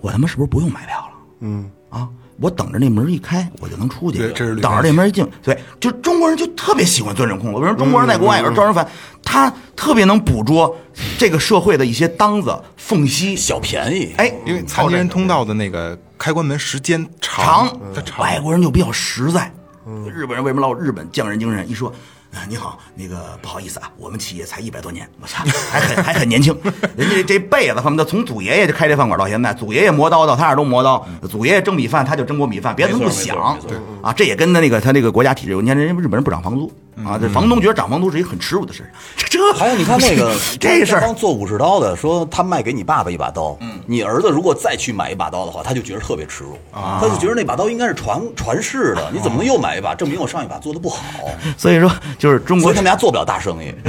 [0.00, 1.12] 我他妈是不是不用买票了？
[1.40, 1.70] 嗯。
[1.90, 2.08] 啊，
[2.38, 4.18] 我等着那门一开，我就能出去。
[4.18, 7.58] 对这是等着那门一进，对，就中国人就特别喜欢钻这空子。
[7.58, 8.86] 为什么中国人在国外有时候招人烦？
[9.22, 10.76] 他特别能捕捉
[11.18, 13.34] 这个社会的一些当子、缝隙。
[13.36, 14.12] 小便宜。
[14.18, 18.20] 哎，因为残疾人通道的那个开关门时间长长，它，长。
[18.20, 19.50] 外国人就比较实在。
[20.12, 21.68] 日本人为什么老日本匠人精神？
[21.68, 21.90] 一说，
[22.34, 26.54] 啊，你好，那个不好意思啊，我们企业才一百多年，我操，还很还很年轻。
[26.94, 33.36] 人家这辈子恨不得从祖爷爷就开这饭馆到现在，祖爷爷磨刀到他那儿都磨刀，祖爷爷蒸米饭他就蒸锅米饭，别的他不想
[34.02, 34.12] 啊。
[34.12, 36.70] 这也跟他那个他那个国家体制有，你看人家日本人不涨房租
[37.08, 38.84] 啊，这房东觉得涨房租是一个很耻辱的事，
[39.16, 43.56] 这这还有你看那个 这事儿帮做武士刀的说他卖给你爸爸一把刀，
[43.86, 49.94] 你儿子如果再去买一把刀的话，他就觉得特别耻辱，他就觉得那把刀应该是传传世的，你怎么能又买一把？
[49.94, 51.00] 证明我上一把做的不好，
[51.56, 53.74] 所以说就是中国所以他们家做不了大生意。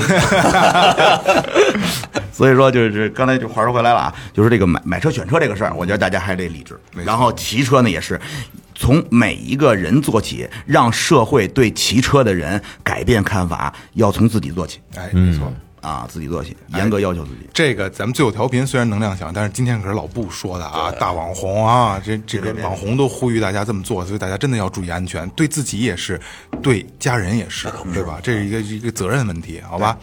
[2.31, 6.79] 所以说，就是刚才就话说回来了啊，就是这个买买车选车这个事儿，我觉得大家还得理智。
[7.03, 8.19] 然后骑车呢，也是
[8.79, 14.79] 从每一个人做起，让社会对骑车的人改变看法，要从自己做起。
[14.95, 15.51] 哎，没错，
[15.81, 17.49] 啊，自己做起，严格要求自己。
[17.53, 26.17] 这个咱们最后调频虽然能量小，但是今天可是老布说的啊，大网红啊，这这个网红都呼吁大家这么做，所以大家真的要注意安全，对自己也是，
[26.63, 28.19] 对家人也是，对吧？
[28.23, 29.97] 这是一个一个责任问题，好吧？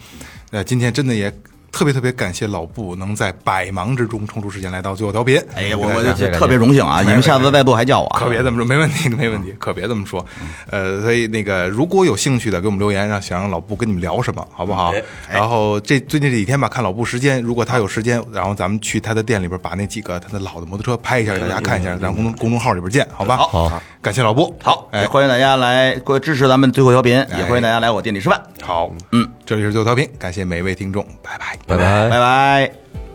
[0.51, 1.33] 那今天真的也
[1.77, 5.39] 特别特别感谢老布能在百忙之中抽出时间来到最后调频。
[5.53, 7.03] 哎呀，我我就特别荣幸啊！
[7.03, 8.19] 你们下次再做还叫我啊。
[8.19, 10.25] 可别这么说，没问题，没问题，可别这么说。
[10.71, 14.91] 呃，所以那个如果有兴趣的，给我们留言，让想让老布跟你们聊什么，好不好？
[15.31, 23.37] 然后这最近这几天吧，看老布时间，如果他有时间，然后咱们去他的店里边把那几个他的老的摩托车拍一下，给大家看一下，咱公众公众号里边见，好吧？
[23.37, 24.55] 好，感谢老布。
[24.63, 28.41] 好，哎，欢迎大家来过来支持咱们最后调频，也欢迎大家来我店里吃饭。
[28.61, 31.57] 好，嗯，这里是最后调频，感谢每位听众，拜拜。
[31.67, 32.17] 拜拜拜。
[32.17, 33.06] 拜。